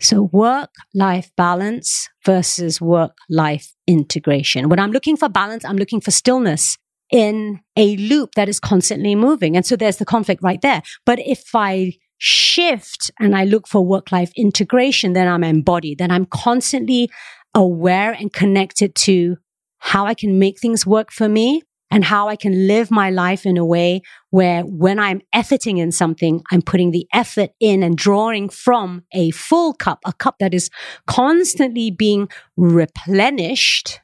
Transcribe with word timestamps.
So 0.00 0.30
work 0.32 0.70
life 0.94 1.30
balance 1.36 2.08
versus 2.24 2.80
work 2.80 3.16
life 3.28 3.72
integration. 3.86 4.68
When 4.68 4.78
I'm 4.78 4.92
looking 4.92 5.16
for 5.16 5.28
balance, 5.28 5.64
I'm 5.64 5.76
looking 5.76 6.00
for 6.00 6.10
stillness 6.10 6.76
in 7.10 7.60
a 7.76 7.96
loop 7.96 8.30
that 8.36 8.48
is 8.48 8.60
constantly 8.60 9.14
moving. 9.14 9.56
And 9.56 9.66
so 9.66 9.76
there's 9.76 9.98
the 9.98 10.04
conflict 10.04 10.42
right 10.42 10.60
there. 10.62 10.82
But 11.04 11.18
if 11.20 11.54
I 11.54 11.94
shift 12.18 13.10
and 13.18 13.36
I 13.36 13.44
look 13.44 13.66
for 13.66 13.84
work 13.84 14.12
life 14.12 14.30
integration, 14.36 15.12
then 15.12 15.28
I'm 15.28 15.44
embodied, 15.44 15.98
then 15.98 16.10
I'm 16.10 16.26
constantly 16.26 17.10
aware 17.54 18.12
and 18.12 18.32
connected 18.32 18.94
to 18.94 19.36
how 19.78 20.06
I 20.06 20.14
can 20.14 20.38
make 20.38 20.60
things 20.60 20.86
work 20.86 21.10
for 21.10 21.28
me 21.28 21.62
and 21.90 22.04
how 22.04 22.28
I 22.28 22.36
can 22.36 22.66
live 22.66 22.90
my 22.90 23.10
life 23.10 23.44
in 23.44 23.56
a 23.56 23.64
way 23.64 24.02
where 24.30 24.62
when 24.62 24.98
I'm 24.98 25.20
efforting 25.34 25.78
in 25.78 25.90
something, 25.90 26.42
I'm 26.50 26.62
putting 26.62 26.92
the 26.92 27.06
effort 27.12 27.50
in 27.58 27.82
and 27.82 27.96
drawing 27.96 28.48
from 28.48 29.04
a 29.12 29.30
full 29.32 29.74
cup, 29.74 30.00
a 30.04 30.12
cup 30.12 30.36
that 30.38 30.54
is 30.54 30.70
constantly 31.06 31.90
being 31.90 32.28
replenished 32.56 34.00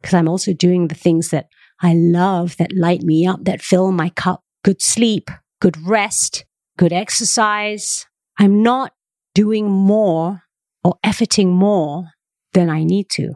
because 0.00 0.14
I'm 0.14 0.28
also 0.28 0.52
doing 0.52 0.88
the 0.88 0.94
things 0.94 1.30
that 1.30 1.46
I 1.80 1.94
love 1.94 2.56
that 2.58 2.76
light 2.76 3.02
me 3.02 3.26
up, 3.26 3.44
that 3.44 3.62
fill 3.62 3.92
my 3.92 4.10
cup. 4.10 4.42
Good 4.64 4.82
sleep, 4.82 5.30
good 5.60 5.76
rest, 5.86 6.44
good 6.76 6.92
exercise. 6.92 8.06
I'm 8.38 8.62
not 8.62 8.92
doing 9.34 9.70
more 9.70 10.42
or 10.84 10.96
efforting 11.04 11.48
more 11.48 12.10
than 12.52 12.68
I 12.68 12.84
need 12.84 13.08
to. 13.10 13.34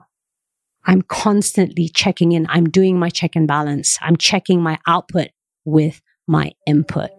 I'm 0.89 1.03
constantly 1.03 1.89
checking 1.89 2.31
in. 2.31 2.47
I'm 2.49 2.71
doing 2.71 2.97
my 2.97 3.11
check 3.11 3.35
and 3.35 3.49
balance. 3.49 3.99
I'm 4.03 4.17
checking 4.17 4.63
my 4.63 4.79
output 4.87 5.31
with 5.65 6.01
my 6.29 6.53
input. 6.65 7.11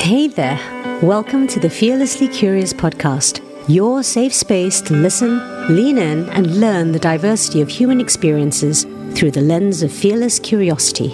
Hey 0.00 0.26
there. 0.26 0.58
Welcome 1.00 1.46
to 1.46 1.60
the 1.60 1.70
Fearlessly 1.70 2.26
Curious 2.26 2.72
podcast, 2.72 3.40
your 3.68 4.02
safe 4.02 4.34
space 4.34 4.80
to 4.80 4.94
listen, 4.94 5.38
lean 5.72 5.96
in, 5.96 6.28
and 6.30 6.58
learn 6.60 6.90
the 6.90 6.98
diversity 6.98 7.60
of 7.60 7.68
human 7.68 8.00
experiences 8.00 8.82
through 9.14 9.30
the 9.30 9.42
lens 9.42 9.84
of 9.84 9.92
fearless 9.92 10.40
curiosity. 10.40 11.10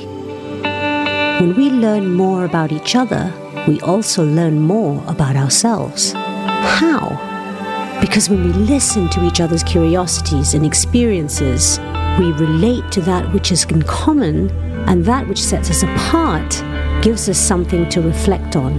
When 1.39 1.55
we 1.55 1.69
learn 1.69 2.14
more 2.14 2.47
about 2.47 2.73
each 2.73 2.97
other, 2.97 3.30
we 3.69 3.78
also 3.83 4.25
learn 4.25 4.58
more 4.58 5.05
about 5.06 5.36
ourselves. 5.36 6.14
How? 6.47 7.98
Because 8.00 8.28
when 8.28 8.44
we 8.44 8.52
listen 8.52 9.08
to 9.11 9.25
each 9.25 9.41
other's 9.41 9.62
curiosities 9.62 10.55
and 10.55 10.64
experiences, 10.64 11.78
we 12.19 12.33
relate 12.33 12.91
to 12.92 13.00
that 13.02 13.33
which 13.33 13.52
is 13.52 13.64
in 13.64 13.83
common, 13.83 14.50
and 14.89 15.05
that 15.05 15.27
which 15.28 15.42
sets 15.42 15.70
us 15.70 15.83
apart 15.83 16.62
gives 17.02 17.28
us 17.28 17.39
something 17.39 17.89
to 17.91 18.00
reflect 18.00 18.56
on. 18.56 18.74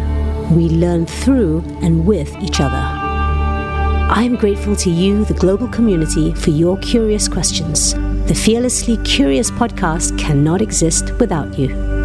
We 0.55 0.69
learn 0.69 1.05
through 1.05 1.63
and 1.81 2.05
with 2.05 2.35
each 2.37 2.59
other. 2.59 2.75
I'm 4.09 4.35
grateful 4.37 4.75
to 4.77 4.89
you, 4.89 5.25
the 5.25 5.33
global 5.33 5.67
community, 5.67 6.33
for 6.33 6.51
your 6.51 6.77
curious 6.77 7.27
questions. 7.27 7.93
The 8.27 8.35
Fearlessly 8.35 8.97
Curious 9.03 9.51
podcast 9.51 10.17
cannot 10.17 10.61
exist 10.61 11.11
without 11.19 11.57
you. 11.59 11.96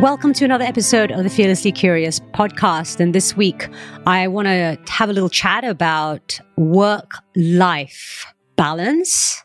Welcome 0.00 0.32
to 0.32 0.46
another 0.46 0.64
episode 0.64 1.12
of 1.12 1.24
the 1.24 1.28
Fearlessly 1.28 1.72
Curious 1.72 2.20
podcast. 2.20 3.00
And 3.00 3.14
this 3.14 3.36
week, 3.36 3.68
I 4.06 4.28
want 4.28 4.48
to 4.48 4.78
have 4.88 5.10
a 5.10 5.12
little 5.12 5.28
chat 5.28 5.62
about 5.62 6.40
work 6.56 7.10
life 7.36 8.24
balance 8.56 9.44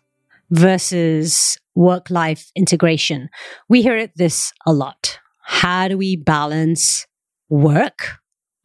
versus 0.52 1.58
work 1.76 2.10
life 2.10 2.52
integration. 2.56 3.28
We 3.68 3.82
hear 3.82 3.98
it 3.98 4.14
this 4.16 4.54
a 4.66 4.72
lot. 4.72 5.20
How 5.44 5.90
do 5.90 5.98
we 5.98 6.16
balance 6.16 7.06
work 7.50 8.14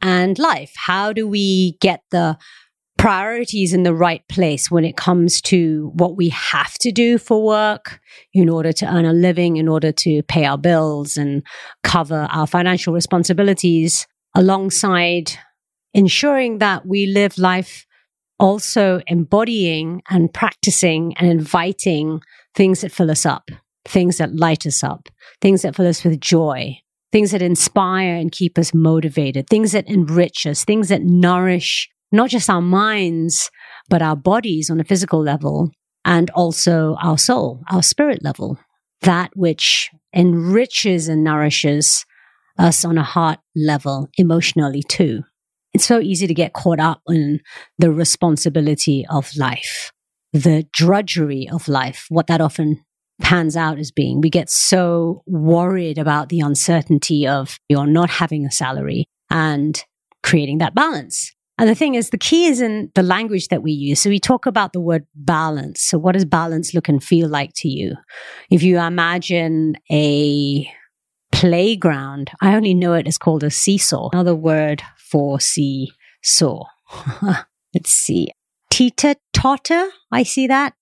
and 0.01 0.39
life? 0.39 0.73
How 0.77 1.13
do 1.13 1.27
we 1.27 1.77
get 1.81 2.05
the 2.13 2.39
priorities 3.01 3.73
in 3.73 3.83
the 3.83 3.95
right 3.95 4.23
place 4.29 4.71
when 4.71 4.85
it 4.85 4.95
comes 4.95 5.41
to 5.41 5.91
what 5.95 6.19
we 6.19 6.29
have 6.29 6.75
to 6.75 6.93
do 6.93 7.17
for 7.17 7.43
work 7.43 7.99
in 8.35 8.47
order 8.51 8.73
to 8.73 8.87
earn 8.87 9.07
a 9.07 9.13
living, 9.15 9.57
in 9.57 9.69
order 9.69 9.91
to 9.91 10.23
pay 10.25 10.45
our 10.45 10.59
bills 10.59 11.17
and 11.17 11.43
cover 11.83 12.29
our 12.31 12.47
financial 12.47 12.93
responsibilities, 12.93 14.07
alongside 14.35 15.33
ensuring 15.95 16.59
that 16.59 16.87
we 16.87 17.07
live 17.07 17.39
life 17.39 17.87
also 18.39 19.01
embodying 19.07 20.03
and 20.11 20.33
practicing 20.35 21.15
and 21.17 21.31
inviting 21.31 22.21
things 22.55 22.83
that 22.83 22.93
fill 22.93 23.11
us 23.11 23.25
up, 23.25 23.51
things 23.87 24.19
that 24.19 24.37
light 24.37 24.67
us 24.67 24.85
up, 24.85 25.09
things 25.41 25.63
that 25.63 25.75
fill 25.75 25.87
us 25.87 26.05
with 26.05 26.21
joy, 26.21 26.77
things 27.13 27.31
that 27.31 27.41
inspire 27.41 28.15
and 28.15 28.31
keep 28.31 28.59
us 28.59 28.75
motivated, 28.75 29.49
things 29.49 29.73
that 29.73 29.89
enrich 29.89 30.47
us, 30.47 30.67
things 30.67 30.91
that 30.91 31.03
nourish 31.03 31.89
not 32.13 32.31
just 32.31 32.51
our 32.51 32.61
minds, 32.61 33.51
but 33.89 34.03
our 34.03 34.17
bodies 34.17 34.71
on 34.71 34.81
a 34.81 34.85
physical 34.85 35.23
level 35.23 35.71
and 36.05 36.31
also 36.31 36.97
our 37.03 37.19
soul, 37.19 37.63
our 37.71 37.83
spirit 37.83 38.23
level, 38.23 38.59
that 39.03 39.31
which 39.35 39.91
enriches 40.15 41.09
and 41.09 41.23
nourishes 41.23 42.05
us 42.59 42.85
on 42.85 42.99
a 42.99 43.03
heart 43.03 43.39
level 43.55 44.09
emotionally 44.19 44.83
too. 44.83 45.23
It's 45.73 45.87
so 45.87 46.01
easy 46.01 46.27
to 46.27 46.35
get 46.35 46.53
caught 46.53 46.81
up 46.81 47.01
in 47.09 47.41
the 47.79 47.93
responsibility 47.93 49.07
of 49.09 49.31
life, 49.37 49.93
the 50.33 50.67
drudgery 50.73 51.49
of 51.51 51.69
life, 51.69 52.07
what 52.09 52.27
that 52.27 52.41
often 52.41 52.85
pans 53.21 53.57
out 53.57 53.79
as 53.79 53.91
being. 53.91 54.21
We 54.21 54.31
get 54.31 54.51
so 54.51 55.23
worried 55.27 55.99
about 55.99 56.29
the 56.29 56.41
uncertainty 56.41 57.27
of 57.27 57.59
you're 57.69 57.87
not 57.87 58.11
having 58.11 58.45
a 58.45 58.51
salary 58.51 59.07
and 59.31 59.83
creating 60.23 60.59
that 60.59 60.75
balance. 60.75 61.33
And 61.61 61.69
the 61.69 61.75
thing 61.75 61.95
is, 61.95 62.09
the 62.09 62.17
key 62.17 62.47
is 62.47 62.63
in 62.63 62.91
the 62.95 63.03
language 63.03 63.49
that 63.49 63.63
we 63.63 63.71
use. 63.71 64.01
So 64.01 64.09
we 64.09 64.19
talk 64.19 64.47
about 64.47 64.73
the 64.73 64.81
word 64.81 65.07
balance. 65.15 65.83
So 65.83 65.99
what 65.99 66.13
does 66.13 66.25
balance 66.25 66.73
look 66.73 66.89
and 66.89 67.05
feel 67.05 67.29
like 67.29 67.53
to 67.57 67.69
you? 67.69 67.97
If 68.51 68.63
you 68.63 68.79
imagine 68.79 69.77
a 69.93 70.67
playground, 71.33 72.31
I 72.41 72.55
only 72.55 72.73
know 72.73 72.95
it 72.95 73.07
is 73.07 73.19
called 73.19 73.45
a 73.45 73.51
seesaw. 73.51 74.09
Another 74.15 74.35
word 74.35 74.83
for 74.97 75.39
seesaw. 75.39 76.65
Let's 77.23 77.91
see. 77.91 78.29
Teeter 78.71 79.17
totter. 79.35 79.91
I 80.11 80.23
see 80.23 80.47
that. 80.47 80.73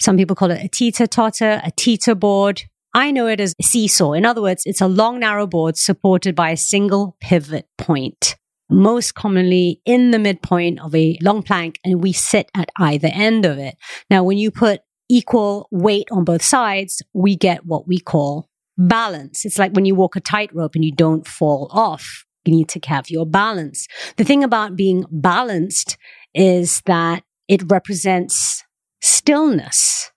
Some 0.00 0.16
people 0.16 0.34
call 0.34 0.52
it 0.52 0.64
a 0.64 0.68
teeter 0.68 1.06
totter, 1.06 1.60
a 1.62 1.70
teeter 1.70 2.14
board. 2.14 2.62
I 2.94 3.10
know 3.10 3.26
it 3.26 3.40
as 3.40 3.52
a 3.60 3.62
seesaw. 3.62 4.12
In 4.14 4.24
other 4.24 4.40
words, 4.40 4.62
it's 4.64 4.80
a 4.80 4.88
long, 4.88 5.20
narrow 5.20 5.46
board 5.46 5.76
supported 5.76 6.34
by 6.34 6.48
a 6.48 6.56
single 6.56 7.14
pivot 7.20 7.68
point 7.76 8.36
most 8.72 9.14
commonly 9.14 9.80
in 9.84 10.10
the 10.10 10.18
midpoint 10.18 10.80
of 10.80 10.94
a 10.94 11.18
long 11.20 11.42
plank 11.42 11.78
and 11.84 12.02
we 12.02 12.12
sit 12.12 12.50
at 12.54 12.70
either 12.78 13.08
end 13.12 13.44
of 13.44 13.58
it. 13.58 13.76
Now, 14.10 14.24
when 14.24 14.38
you 14.38 14.50
put 14.50 14.80
equal 15.08 15.68
weight 15.70 16.08
on 16.10 16.24
both 16.24 16.42
sides, 16.42 17.02
we 17.12 17.36
get 17.36 17.66
what 17.66 17.86
we 17.86 17.98
call 17.98 18.48
balance. 18.78 19.44
It's 19.44 19.58
like 19.58 19.72
when 19.72 19.84
you 19.84 19.94
walk 19.94 20.16
a 20.16 20.20
tightrope 20.20 20.74
and 20.74 20.84
you 20.84 20.92
don't 20.92 21.26
fall 21.26 21.68
off. 21.70 22.24
You 22.44 22.54
need 22.54 22.68
to 22.70 22.80
have 22.88 23.10
your 23.10 23.26
balance. 23.26 23.86
The 24.16 24.24
thing 24.24 24.42
about 24.42 24.74
being 24.74 25.04
balanced 25.10 25.96
is 26.34 26.80
that 26.86 27.22
it 27.46 27.70
represents 27.70 28.64
stillness. 29.00 30.10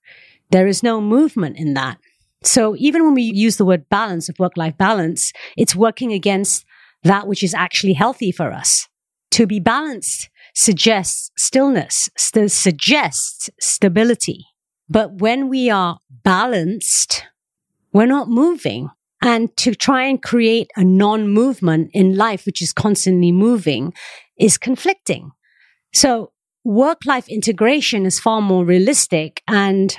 There 0.50 0.68
is 0.68 0.82
no 0.82 1.02
movement 1.02 1.58
in 1.58 1.74
that. 1.74 1.98
So 2.44 2.76
even 2.78 3.04
when 3.04 3.16
we 3.16 3.24
use 3.24 3.58
the 3.58 3.66
word 3.66 3.90
balance 3.90 4.30
of 4.30 4.40
work 4.40 4.54
life 4.56 4.78
balance, 4.78 5.34
it's 5.58 5.76
working 5.76 6.14
against 6.14 6.66
that 7.06 7.28
which 7.28 7.44
is 7.44 7.54
actually 7.54 7.94
healthy 7.94 8.32
for 8.32 8.52
us. 8.52 8.88
To 9.32 9.48
be 9.48 9.60
balanced 9.60 10.30
suggests 10.56 11.32
stillness, 11.38 12.10
st- 12.18 12.52
suggests 12.52 13.50
stability. 13.60 14.46
But 14.90 15.20
when 15.22 15.48
we 15.48 15.70
are 15.70 16.00
balanced, 16.24 17.26
we're 17.94 18.06
not 18.08 18.28
moving. 18.28 18.90
And 19.22 19.56
to 19.58 19.74
try 19.74 20.04
and 20.04 20.22
create 20.22 20.70
a 20.76 20.84
non 20.84 21.30
movement 21.30 21.92
in 21.94 22.16
life, 22.16 22.46
which 22.46 22.62
is 22.62 22.74
constantly 22.74 23.32
moving, 23.32 23.94
is 24.38 24.58
conflicting. 24.58 25.32
So 25.94 26.32
work 26.64 27.00
life 27.06 27.28
integration 27.30 28.06
is 28.06 28.20
far 28.20 28.42
more 28.42 28.66
realistic. 28.66 29.42
And 29.48 29.96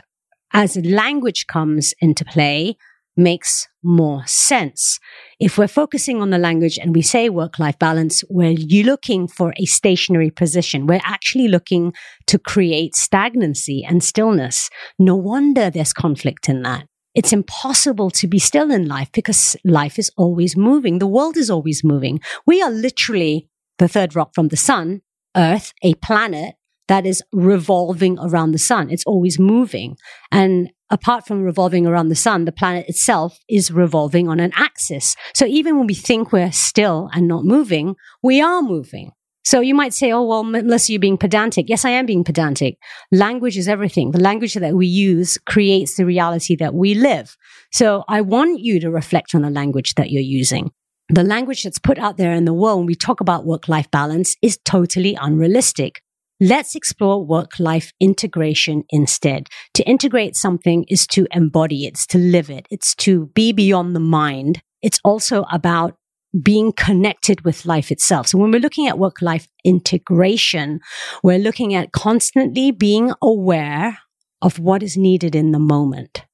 as 0.52 0.76
language 0.76 1.46
comes 1.46 1.94
into 2.00 2.24
play, 2.24 2.76
makes 3.16 3.68
more 3.82 4.26
sense. 4.26 4.98
If 5.40 5.56
we're 5.56 5.68
focusing 5.68 6.20
on 6.20 6.30
the 6.30 6.38
language 6.38 6.78
and 6.78 6.94
we 6.94 7.02
say 7.02 7.28
work 7.28 7.58
life 7.58 7.78
balance, 7.78 8.22
we're 8.28 8.56
looking 8.84 9.28
for 9.28 9.54
a 9.56 9.64
stationary 9.64 10.30
position. 10.30 10.86
We're 10.86 11.00
actually 11.04 11.48
looking 11.48 11.92
to 12.26 12.38
create 12.38 12.94
stagnancy 12.94 13.84
and 13.84 14.02
stillness. 14.02 14.68
No 14.98 15.14
wonder 15.16 15.70
there's 15.70 15.92
conflict 15.92 16.48
in 16.48 16.62
that. 16.62 16.86
It's 17.14 17.32
impossible 17.32 18.10
to 18.10 18.26
be 18.26 18.38
still 18.38 18.70
in 18.70 18.86
life 18.86 19.10
because 19.12 19.56
life 19.64 19.98
is 19.98 20.10
always 20.18 20.54
moving. 20.56 20.98
The 20.98 21.06
world 21.06 21.38
is 21.38 21.48
always 21.48 21.82
moving. 21.82 22.20
We 22.46 22.60
are 22.60 22.70
literally 22.70 23.48
the 23.78 23.88
third 23.88 24.14
rock 24.14 24.32
from 24.34 24.48
the 24.48 24.56
sun, 24.56 25.00
Earth, 25.34 25.72
a 25.82 25.94
planet 25.94 26.56
that 26.88 27.06
is 27.06 27.22
revolving 27.32 28.18
around 28.18 28.52
the 28.52 28.58
sun. 28.58 28.90
It's 28.90 29.04
always 29.06 29.38
moving. 29.38 29.96
And 30.30 30.70
apart 30.90 31.26
from 31.26 31.42
revolving 31.42 31.86
around 31.86 32.08
the 32.08 32.14
sun, 32.14 32.44
the 32.44 32.52
planet 32.52 32.88
itself 32.88 33.38
is 33.48 33.70
revolving 33.70 34.28
on 34.28 34.40
an 34.40 34.52
axis. 34.54 35.16
So 35.34 35.46
even 35.46 35.76
when 35.78 35.86
we 35.86 35.94
think 35.94 36.32
we're 36.32 36.52
still 36.52 37.10
and 37.12 37.28
not 37.28 37.44
moving, 37.44 37.96
we 38.22 38.40
are 38.40 38.62
moving. 38.62 39.12
So 39.44 39.60
you 39.60 39.76
might 39.76 39.94
say, 39.94 40.10
oh, 40.10 40.24
well, 40.24 40.42
Melissa, 40.42 40.92
you're 40.92 40.98
being 40.98 41.16
pedantic. 41.16 41.68
Yes, 41.68 41.84
I 41.84 41.90
am 41.90 42.04
being 42.04 42.24
pedantic. 42.24 42.78
Language 43.12 43.56
is 43.56 43.68
everything. 43.68 44.10
The 44.10 44.20
language 44.20 44.54
that 44.54 44.74
we 44.74 44.88
use 44.88 45.38
creates 45.46 45.96
the 45.96 46.04
reality 46.04 46.56
that 46.56 46.74
we 46.74 46.94
live. 46.94 47.36
So 47.70 48.02
I 48.08 48.22
want 48.22 48.58
you 48.60 48.80
to 48.80 48.90
reflect 48.90 49.36
on 49.36 49.42
the 49.42 49.50
language 49.50 49.94
that 49.94 50.10
you're 50.10 50.20
using. 50.20 50.72
The 51.10 51.22
language 51.22 51.62
that's 51.62 51.78
put 51.78 51.96
out 51.96 52.16
there 52.16 52.32
in 52.32 52.44
the 52.44 52.52
world 52.52 52.78
when 52.78 52.86
we 52.86 52.96
talk 52.96 53.20
about 53.20 53.46
work 53.46 53.68
life 53.68 53.88
balance 53.92 54.34
is 54.42 54.58
totally 54.64 55.16
unrealistic. 55.20 56.02
Let's 56.40 56.74
explore 56.74 57.24
work 57.24 57.58
life 57.58 57.92
integration 57.98 58.84
instead. 58.90 59.48
To 59.74 59.82
integrate 59.84 60.36
something 60.36 60.84
is 60.88 61.06
to 61.08 61.26
embody 61.32 61.86
it, 61.86 61.94
it's 61.94 62.06
to 62.08 62.18
live 62.18 62.50
it, 62.50 62.66
it's 62.70 62.94
to 62.96 63.26
be 63.34 63.52
beyond 63.52 63.96
the 63.96 64.00
mind. 64.00 64.62
It's 64.82 65.00
also 65.02 65.44
about 65.50 65.96
being 66.42 66.72
connected 66.72 67.44
with 67.46 67.64
life 67.64 67.90
itself. 67.90 68.26
So 68.26 68.36
when 68.36 68.50
we're 68.50 68.60
looking 68.60 68.86
at 68.86 68.98
work 68.98 69.22
life 69.22 69.48
integration, 69.64 70.80
we're 71.22 71.38
looking 71.38 71.74
at 71.74 71.92
constantly 71.92 72.70
being 72.70 73.12
aware 73.22 73.98
of 74.42 74.58
what 74.58 74.82
is 74.82 74.98
needed 74.98 75.34
in 75.34 75.52
the 75.52 75.58
moment. 75.58 76.26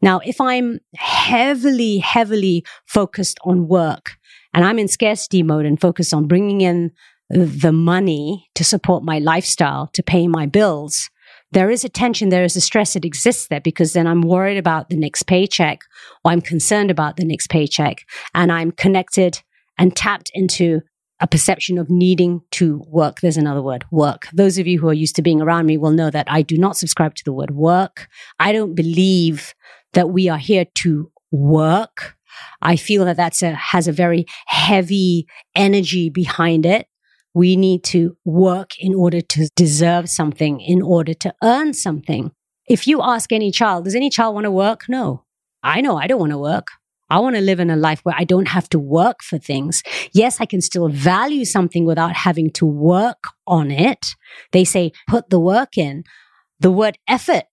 Now, 0.00 0.20
if 0.24 0.40
I'm 0.40 0.80
heavily, 0.96 1.98
heavily 1.98 2.64
focused 2.86 3.38
on 3.44 3.68
work 3.68 4.16
and 4.54 4.64
I'm 4.64 4.78
in 4.78 4.88
scarcity 4.88 5.42
mode 5.42 5.66
and 5.66 5.80
focused 5.80 6.14
on 6.14 6.26
bringing 6.26 6.62
in 6.62 6.92
the 7.30 7.72
money 7.72 8.48
to 8.54 8.64
support 8.64 9.02
my 9.02 9.18
lifestyle, 9.18 9.88
to 9.94 10.02
pay 10.02 10.28
my 10.28 10.46
bills, 10.46 11.10
there 11.52 11.70
is 11.70 11.84
a 11.84 11.88
tension, 11.88 12.30
there 12.30 12.44
is 12.44 12.56
a 12.56 12.60
stress 12.60 12.94
that 12.94 13.04
exists 13.04 13.46
there 13.48 13.60
because 13.60 13.92
then 13.92 14.06
I'm 14.06 14.22
worried 14.22 14.58
about 14.58 14.88
the 14.88 14.96
next 14.96 15.22
paycheck 15.24 15.82
or 16.24 16.32
I'm 16.32 16.40
concerned 16.40 16.90
about 16.90 17.16
the 17.16 17.24
next 17.24 17.48
paycheck 17.48 18.04
and 18.34 18.50
I'm 18.50 18.72
connected 18.72 19.40
and 19.78 19.94
tapped 19.94 20.30
into 20.34 20.80
a 21.20 21.28
perception 21.28 21.78
of 21.78 21.88
needing 21.88 22.42
to 22.50 22.82
work. 22.88 23.20
There's 23.20 23.36
another 23.36 23.62
word, 23.62 23.84
work. 23.92 24.26
Those 24.32 24.58
of 24.58 24.66
you 24.66 24.80
who 24.80 24.88
are 24.88 24.94
used 24.94 25.14
to 25.16 25.22
being 25.22 25.40
around 25.40 25.66
me 25.66 25.76
will 25.76 25.92
know 25.92 26.10
that 26.10 26.26
I 26.28 26.42
do 26.42 26.58
not 26.58 26.76
subscribe 26.76 27.14
to 27.14 27.24
the 27.24 27.32
word 27.32 27.52
work. 27.52 28.08
I 28.40 28.50
don't 28.50 28.74
believe 28.74 29.54
that 29.92 30.10
we 30.10 30.28
are 30.28 30.38
here 30.38 30.66
to 30.82 31.12
work. 31.30 32.16
I 32.60 32.74
feel 32.74 33.04
that 33.04 33.16
that's 33.16 33.42
a, 33.42 33.52
has 33.52 33.86
a 33.86 33.92
very 33.92 34.26
heavy 34.46 35.28
energy 35.54 36.10
behind 36.10 36.66
it. 36.66 36.88
We 37.34 37.56
need 37.56 37.82
to 37.84 38.16
work 38.24 38.78
in 38.78 38.94
order 38.94 39.20
to 39.20 39.48
deserve 39.56 40.08
something, 40.08 40.60
in 40.60 40.80
order 40.80 41.14
to 41.14 41.34
earn 41.42 41.74
something. 41.74 42.30
If 42.66 42.86
you 42.86 43.02
ask 43.02 43.32
any 43.32 43.50
child, 43.50 43.84
does 43.84 43.94
any 43.94 44.08
child 44.08 44.34
want 44.34 44.44
to 44.44 44.50
work? 44.50 44.84
No. 44.88 45.24
I 45.62 45.80
know 45.80 45.96
I 45.96 46.06
don't 46.06 46.20
want 46.20 46.32
to 46.32 46.38
work. 46.38 46.68
I 47.10 47.18
want 47.18 47.36
to 47.36 47.42
live 47.42 47.60
in 47.60 47.70
a 47.70 47.76
life 47.76 48.00
where 48.02 48.14
I 48.16 48.24
don't 48.24 48.48
have 48.48 48.68
to 48.70 48.78
work 48.78 49.22
for 49.22 49.38
things. 49.38 49.82
Yes, 50.12 50.40
I 50.40 50.46
can 50.46 50.60
still 50.60 50.88
value 50.88 51.44
something 51.44 51.84
without 51.84 52.14
having 52.14 52.50
to 52.52 52.66
work 52.66 53.24
on 53.46 53.70
it. 53.70 54.14
They 54.52 54.64
say, 54.64 54.92
put 55.08 55.30
the 55.30 55.40
work 55.40 55.76
in. 55.76 56.04
The 56.60 56.70
word 56.70 56.98
effort 57.08 57.44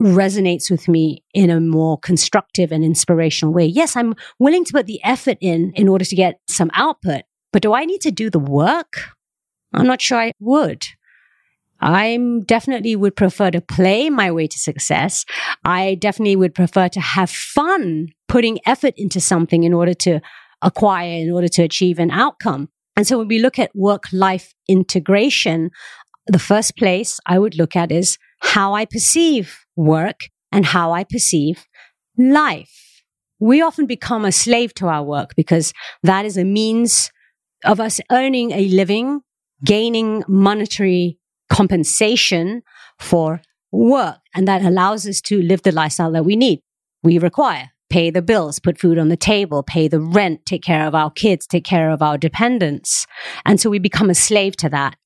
resonates 0.00 0.70
with 0.70 0.88
me 0.88 1.24
in 1.32 1.48
a 1.48 1.60
more 1.60 1.98
constructive 1.98 2.72
and 2.72 2.84
inspirational 2.84 3.54
way. 3.54 3.66
Yes, 3.66 3.96
I'm 3.96 4.14
willing 4.38 4.64
to 4.64 4.72
put 4.72 4.86
the 4.86 5.02
effort 5.04 5.38
in 5.40 5.72
in 5.74 5.88
order 5.88 6.04
to 6.04 6.16
get 6.16 6.40
some 6.48 6.70
output, 6.74 7.22
but 7.52 7.62
do 7.62 7.74
I 7.74 7.84
need 7.84 8.00
to 8.02 8.10
do 8.10 8.30
the 8.30 8.38
work? 8.38 9.10
I'm 9.72 9.86
not 9.86 10.02
sure 10.02 10.18
I 10.18 10.32
would. 10.40 10.86
I 11.80 12.18
definitely 12.46 12.94
would 12.94 13.16
prefer 13.16 13.50
to 13.50 13.60
play 13.60 14.08
my 14.08 14.30
way 14.30 14.46
to 14.46 14.58
success. 14.58 15.24
I 15.64 15.96
definitely 15.96 16.36
would 16.36 16.54
prefer 16.54 16.88
to 16.88 17.00
have 17.00 17.28
fun 17.30 18.08
putting 18.28 18.60
effort 18.66 18.94
into 18.96 19.20
something 19.20 19.64
in 19.64 19.74
order 19.74 19.94
to 19.94 20.20
acquire, 20.62 21.20
in 21.20 21.30
order 21.32 21.48
to 21.48 21.62
achieve 21.62 21.98
an 21.98 22.10
outcome. 22.10 22.68
And 22.96 23.06
so 23.06 23.18
when 23.18 23.28
we 23.28 23.40
look 23.40 23.58
at 23.58 23.74
work 23.74 24.04
life 24.12 24.54
integration, 24.68 25.70
the 26.26 26.38
first 26.38 26.76
place 26.76 27.18
I 27.26 27.38
would 27.38 27.56
look 27.56 27.74
at 27.74 27.90
is 27.90 28.16
how 28.40 28.74
I 28.74 28.84
perceive 28.84 29.58
work 29.74 30.28
and 30.52 30.64
how 30.64 30.92
I 30.92 31.02
perceive 31.02 31.66
life. 32.16 33.02
We 33.40 33.60
often 33.60 33.86
become 33.86 34.24
a 34.24 34.30
slave 34.30 34.72
to 34.74 34.86
our 34.86 35.02
work 35.02 35.34
because 35.34 35.72
that 36.04 36.24
is 36.24 36.36
a 36.36 36.44
means 36.44 37.10
of 37.64 37.80
us 37.80 38.00
earning 38.10 38.52
a 38.52 38.68
living, 38.68 39.20
gaining 39.64 40.24
monetary 40.28 41.18
compensation 41.50 42.62
for 42.98 43.42
work. 43.70 44.18
And 44.34 44.48
that 44.48 44.62
allows 44.62 45.06
us 45.06 45.20
to 45.22 45.42
live 45.42 45.62
the 45.62 45.72
lifestyle 45.72 46.12
that 46.12 46.24
we 46.24 46.36
need. 46.36 46.60
We 47.02 47.18
require 47.18 47.70
pay 47.92 48.10
the 48.10 48.22
bills, 48.22 48.58
put 48.58 48.78
food 48.78 48.98
on 48.98 49.10
the 49.10 49.18
table, 49.18 49.62
pay 49.62 49.86
the 49.86 50.00
rent, 50.00 50.46
take 50.46 50.62
care 50.62 50.86
of 50.86 50.94
our 50.94 51.10
kids, 51.10 51.46
take 51.46 51.64
care 51.64 51.90
of 51.90 52.00
our 52.00 52.16
dependents. 52.16 53.06
And 53.44 53.60
so 53.60 53.68
we 53.68 53.78
become 53.78 54.08
a 54.08 54.14
slave 54.14 54.56
to 54.56 54.70
that. 54.70 54.96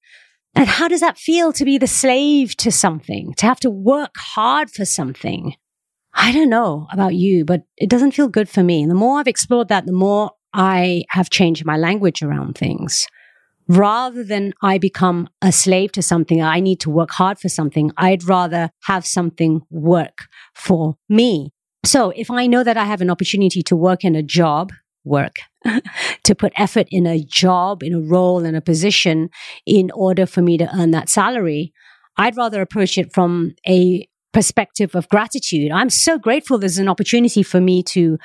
And 0.55 0.69
how 0.69 0.87
does 0.87 1.01
that 1.01 1.19
feel 1.19 1.53
to 1.53 1.65
be 1.65 1.79
the 1.79 1.89
slave 1.89 2.57
to 2.59 2.71
something, 2.71 3.35
to 3.39 3.47
have 3.47 3.59
to 3.61 3.71
work 3.71 4.13
hard 4.17 4.71
for 4.71 4.85
something? 4.85 5.57
I 6.15 6.31
don't 6.31 6.49
know 6.49 6.87
about 6.93 7.17
you, 7.17 7.45
but 7.45 7.65
it 7.77 7.91
doesn't 7.91 8.13
feel 8.13 8.29
good 8.29 8.49
for 8.49 8.63
me. 8.63 8.83
And 8.83 8.91
the 8.91 8.95
more 8.95 9.19
I've 9.19 9.27
explored 9.27 9.67
that, 9.69 9.87
the 9.87 9.93
more 9.93 10.31
I 10.57 11.05
have 11.11 11.29
changed 11.29 11.67
my 11.67 11.77
language 11.77 12.23
around 12.23 12.57
things. 12.57 13.07
Rather 13.69 14.25
than 14.25 14.55
I 14.63 14.79
become 14.79 15.29
a 15.43 15.53
slave 15.53 15.93
to 15.93 16.03
something, 16.03 16.41
I 16.41 16.61
need 16.61 16.81
to 16.81 16.91
work 16.91 17.11
hard 17.11 17.39
for 17.39 17.49
something. 17.49 17.93
I'd 17.97 18.25
rather 18.25 18.71
have 18.85 19.05
something 19.05 19.61
work 19.71 20.29
for 20.55 20.97
me. 21.09 21.53
So 21.85 22.11
if 22.17 22.31
I 22.31 22.47
know 22.47 22.65
that 22.65 22.77
I 22.77 22.85
have 22.85 23.03
an 23.03 23.11
opportunity 23.11 23.63
to 23.63 23.77
work 23.77 24.03
in 24.03 24.17
a 24.17 24.23
job, 24.23 24.73
work, 25.05 25.37
to 26.25 26.35
put 26.35 26.53
effort 26.57 26.87
in 26.91 27.07
a 27.07 27.23
job, 27.23 27.83
in 27.83 27.93
a 27.93 28.01
role, 28.01 28.45
in 28.45 28.55
a 28.55 28.61
position 28.61 29.29
in 29.67 29.91
order 29.91 30.27
for 30.27 30.41
me 30.43 30.57
to 30.59 30.75
earn 30.75 30.93
that 30.93 31.11
salary, 31.11 31.73
I'd 32.17 32.37
rather 32.37 32.63
approach 32.63 32.97
it 32.97 33.13
from 33.13 33.55
a 33.69 34.09
perspective 34.33 34.95
of 34.95 35.09
gratitude. 35.09 35.73
I'm 35.73 35.89
so 35.91 36.19
grateful 36.19 36.59
there's 36.59 36.77
an 36.79 36.89
opportunity 36.89 37.43
for 37.43 37.61
me 37.61 37.83
to 37.85 38.19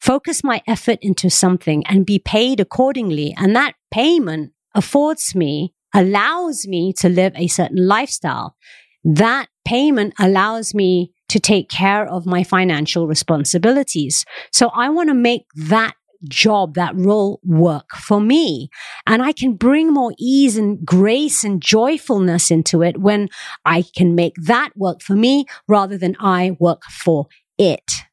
focus 0.00 0.44
my 0.44 0.62
effort 0.66 0.98
into 1.02 1.30
something 1.30 1.84
and 1.86 2.06
be 2.06 2.18
paid 2.18 2.60
accordingly. 2.60 3.34
And 3.36 3.54
that 3.56 3.74
payment 3.90 4.52
affords 4.74 5.34
me, 5.34 5.74
allows 5.94 6.66
me 6.66 6.92
to 6.94 7.08
live 7.08 7.32
a 7.36 7.46
certain 7.48 7.86
lifestyle. 7.86 8.56
That 9.04 9.46
payment 9.64 10.14
allows 10.18 10.74
me 10.74 11.12
to 11.28 11.40
take 11.40 11.68
care 11.68 12.06
of 12.06 12.26
my 12.26 12.44
financial 12.44 13.06
responsibilities. 13.06 14.24
So 14.52 14.68
I 14.68 14.88
want 14.90 15.08
to 15.08 15.14
make 15.14 15.46
that 15.54 15.94
job, 16.28 16.74
that 16.74 16.96
role 16.96 17.40
work 17.44 17.90
for 17.96 18.20
me. 18.20 18.68
And 19.06 19.22
I 19.22 19.32
can 19.32 19.54
bring 19.54 19.92
more 19.92 20.12
ease 20.18 20.56
and 20.56 20.84
grace 20.84 21.44
and 21.44 21.60
joyfulness 21.60 22.50
into 22.50 22.82
it 22.82 22.98
when 22.98 23.28
I 23.64 23.84
can 23.94 24.14
make 24.14 24.34
that 24.42 24.70
work 24.76 25.02
for 25.02 25.14
me 25.14 25.46
rather 25.68 25.98
than 25.98 26.16
I 26.18 26.56
work 26.58 26.82
for 26.84 27.26
it. 27.58 28.05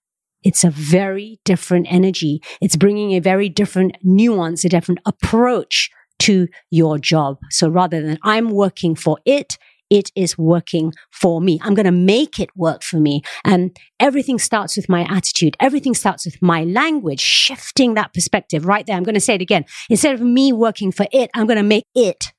It's 0.44 0.64
a 0.64 0.70
very 0.70 1.40
different 1.46 1.88
energy. 1.90 2.42
It's 2.62 2.76
bringing 2.76 3.14
a 3.14 3.20
very 3.20 3.50
different 3.50 3.98
nuance, 4.04 4.66
a 4.66 4.70
different 4.70 5.00
approach 5.06 5.90
to 6.20 6.48
your 6.72 6.98
job. 7.00 7.38
So 7.50 7.70
rather 7.70 8.02
than 8.02 8.20
I'm 8.24 8.50
working 8.52 8.96
for 8.96 9.20
it, 9.26 9.58
it 9.90 10.12
is 10.16 10.38
working 10.38 10.94
for 11.12 11.40
me. 11.40 11.60
I'm 11.62 11.76
going 11.76 11.86
to 11.86 11.92
make 11.92 12.40
it 12.40 12.50
work 12.56 12.82
for 12.82 12.98
me. 12.98 13.22
And 13.44 13.76
everything 14.00 14.40
starts 14.40 14.76
with 14.76 14.90
my 14.90 15.02
attitude. 15.04 15.56
Everything 15.60 15.94
starts 15.94 16.26
with 16.26 16.42
my 16.42 16.64
language, 16.64 17.20
shifting 17.20 17.94
that 17.94 18.14
perspective 18.14 18.66
right 18.66 18.86
there. 18.88 18.96
I'm 18.96 19.04
going 19.04 19.14
to 19.16 19.22
say 19.22 19.36
it 19.36 19.42
again. 19.42 19.66
Instead 19.90 20.16
of 20.16 20.22
me 20.22 20.52
working 20.52 20.92
for 20.92 21.06
it, 21.12 21.30
I'm 21.36 21.46
going 21.46 21.58
to 21.58 21.64
make 21.64 21.86
it 21.94 22.34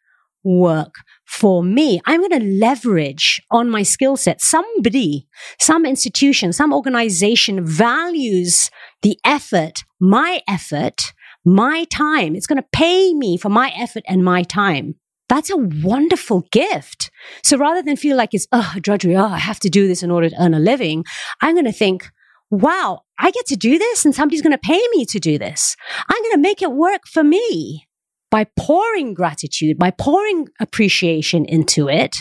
work 0.44 0.94
for 1.24 1.64
me. 1.64 2.00
I'm 2.06 2.20
going 2.20 2.38
to 2.40 2.58
leverage 2.58 3.42
on 3.50 3.70
my 3.70 3.82
skill 3.82 4.16
set. 4.16 4.40
Somebody, 4.40 5.26
some 5.58 5.84
institution, 5.86 6.52
some 6.52 6.72
organization 6.72 7.64
values 7.64 8.70
the 9.02 9.18
effort, 9.24 9.84
my 10.00 10.42
effort, 10.46 11.12
my 11.44 11.84
time. 11.84 12.36
It's 12.36 12.46
going 12.46 12.62
to 12.62 12.68
pay 12.72 13.14
me 13.14 13.36
for 13.36 13.48
my 13.48 13.72
effort 13.76 14.04
and 14.06 14.24
my 14.24 14.42
time. 14.42 14.94
That's 15.28 15.50
a 15.50 15.56
wonderful 15.56 16.46
gift. 16.52 17.10
So 17.42 17.56
rather 17.56 17.82
than 17.82 17.96
feel 17.96 18.16
like 18.16 18.30
it's, 18.32 18.46
oh, 18.52 18.74
drudgery, 18.80 19.16
oh, 19.16 19.24
I 19.24 19.38
have 19.38 19.60
to 19.60 19.70
do 19.70 19.88
this 19.88 20.02
in 20.02 20.10
order 20.10 20.28
to 20.28 20.42
earn 20.42 20.54
a 20.54 20.58
living, 20.58 21.04
I'm 21.40 21.54
going 21.54 21.64
to 21.64 21.72
think, 21.72 22.06
wow, 22.50 23.00
I 23.18 23.30
get 23.30 23.46
to 23.46 23.56
do 23.56 23.78
this 23.78 24.04
and 24.04 24.14
somebody's 24.14 24.42
going 24.42 24.52
to 24.52 24.58
pay 24.58 24.80
me 24.94 25.06
to 25.06 25.18
do 25.18 25.38
this. 25.38 25.76
I'm 26.08 26.22
going 26.22 26.34
to 26.34 26.38
make 26.38 26.62
it 26.62 26.72
work 26.72 27.02
for 27.10 27.24
me 27.24 27.86
by 28.34 28.42
pouring 28.58 29.14
gratitude, 29.14 29.78
by 29.78 29.92
pouring 29.92 30.48
appreciation 30.58 31.44
into 31.44 31.88
it, 31.88 32.16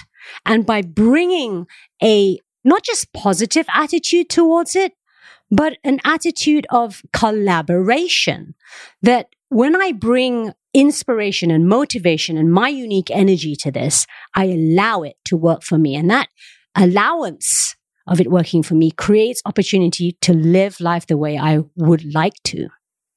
and 0.46 0.64
by 0.64 0.80
bringing 0.80 1.66
a 2.04 2.38
not 2.64 2.84
just 2.84 3.12
positive 3.14 3.66
attitude 3.74 4.30
towards 4.30 4.76
it, 4.76 4.94
but 5.50 5.76
an 5.84 6.00
attitude 6.06 6.68
of 6.70 7.02
collaboration 7.14 8.54
that 9.02 9.26
when 9.50 9.76
I 9.76 9.92
bring 9.92 10.52
inspiration 10.72 11.50
and 11.50 11.68
motivation 11.68 12.38
and 12.38 12.54
my 12.54 12.70
unique 12.70 13.10
energy 13.10 13.56
to 13.56 13.72
this, 13.72 14.06
I 14.36 14.46
allow 14.46 15.02
it 15.02 15.16
to 15.26 15.36
work 15.36 15.64
for 15.64 15.80
me. 15.80 15.96
And 15.96 16.12
that 16.12 16.30
allowance 16.76 17.76
of 18.06 18.22
it 18.22 18.30
working 18.30 18.62
for 18.62 18.76
me 18.76 18.92
creates 18.92 19.42
opportunity 19.48 20.16
to 20.22 20.32
live 20.32 20.80
life 20.80 21.08
the 21.08 21.18
way 21.18 21.40
I 21.40 21.62
would 21.76 22.14
like 22.14 22.36
to. 22.44 22.68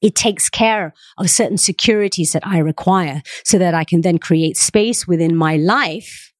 It 0.01 0.15
takes 0.15 0.49
care 0.49 0.93
of 1.17 1.29
certain 1.29 1.57
securities 1.57 2.33
that 2.33 2.45
I 2.45 2.59
require 2.59 3.23
so 3.43 3.57
that 3.57 3.73
I 3.73 3.83
can 3.83 4.01
then 4.01 4.19
create 4.19 4.57
space 4.57 5.07
within 5.07 5.35
my 5.35 5.57
life 5.57 6.33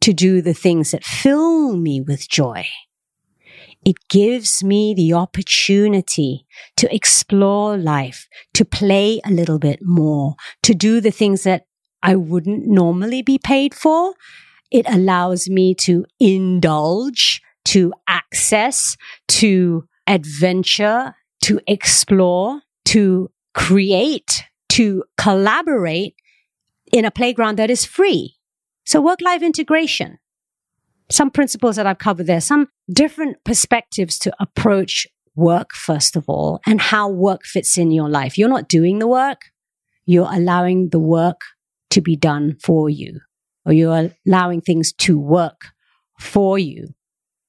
to 0.00 0.12
do 0.12 0.40
the 0.40 0.54
things 0.54 0.90
that 0.90 1.04
fill 1.04 1.76
me 1.76 2.00
with 2.00 2.28
joy. 2.28 2.66
It 3.84 3.96
gives 4.08 4.64
me 4.64 4.94
the 4.94 5.12
opportunity 5.12 6.46
to 6.76 6.92
explore 6.94 7.76
life, 7.76 8.26
to 8.54 8.64
play 8.64 9.20
a 9.24 9.30
little 9.30 9.58
bit 9.58 9.80
more, 9.82 10.36
to 10.62 10.74
do 10.74 11.00
the 11.00 11.10
things 11.10 11.42
that 11.42 11.66
I 12.02 12.16
wouldn't 12.16 12.66
normally 12.66 13.22
be 13.22 13.38
paid 13.38 13.74
for. 13.74 14.14
It 14.70 14.86
allows 14.88 15.48
me 15.48 15.74
to 15.76 16.06
indulge, 16.18 17.42
to 17.66 17.92
access, 18.08 18.96
to 19.28 19.84
adventure, 20.06 21.14
to 21.42 21.60
explore, 21.66 22.62
to 22.86 23.30
create, 23.54 24.44
to 24.70 25.04
collaborate 25.16 26.14
in 26.92 27.04
a 27.04 27.10
playground 27.10 27.58
that 27.58 27.70
is 27.70 27.84
free. 27.84 28.36
So 28.84 29.00
work 29.00 29.20
life 29.20 29.42
integration. 29.42 30.18
Some 31.10 31.30
principles 31.30 31.76
that 31.76 31.86
I've 31.86 31.98
covered 31.98 32.26
there, 32.26 32.40
some 32.40 32.68
different 32.92 33.42
perspectives 33.44 34.18
to 34.20 34.34
approach 34.40 35.06
work, 35.34 35.72
first 35.72 36.16
of 36.16 36.24
all, 36.28 36.60
and 36.66 36.80
how 36.80 37.08
work 37.08 37.44
fits 37.44 37.76
in 37.76 37.90
your 37.90 38.08
life. 38.08 38.38
You're 38.38 38.48
not 38.48 38.68
doing 38.68 38.98
the 38.98 39.08
work. 39.08 39.42
You're 40.06 40.28
allowing 40.30 40.90
the 40.90 40.98
work 40.98 41.40
to 41.90 42.00
be 42.00 42.16
done 42.16 42.56
for 42.62 42.88
you, 42.88 43.20
or 43.64 43.72
you're 43.72 44.10
allowing 44.26 44.60
things 44.60 44.92
to 44.92 45.18
work 45.18 45.68
for 46.18 46.58
you. 46.58 46.88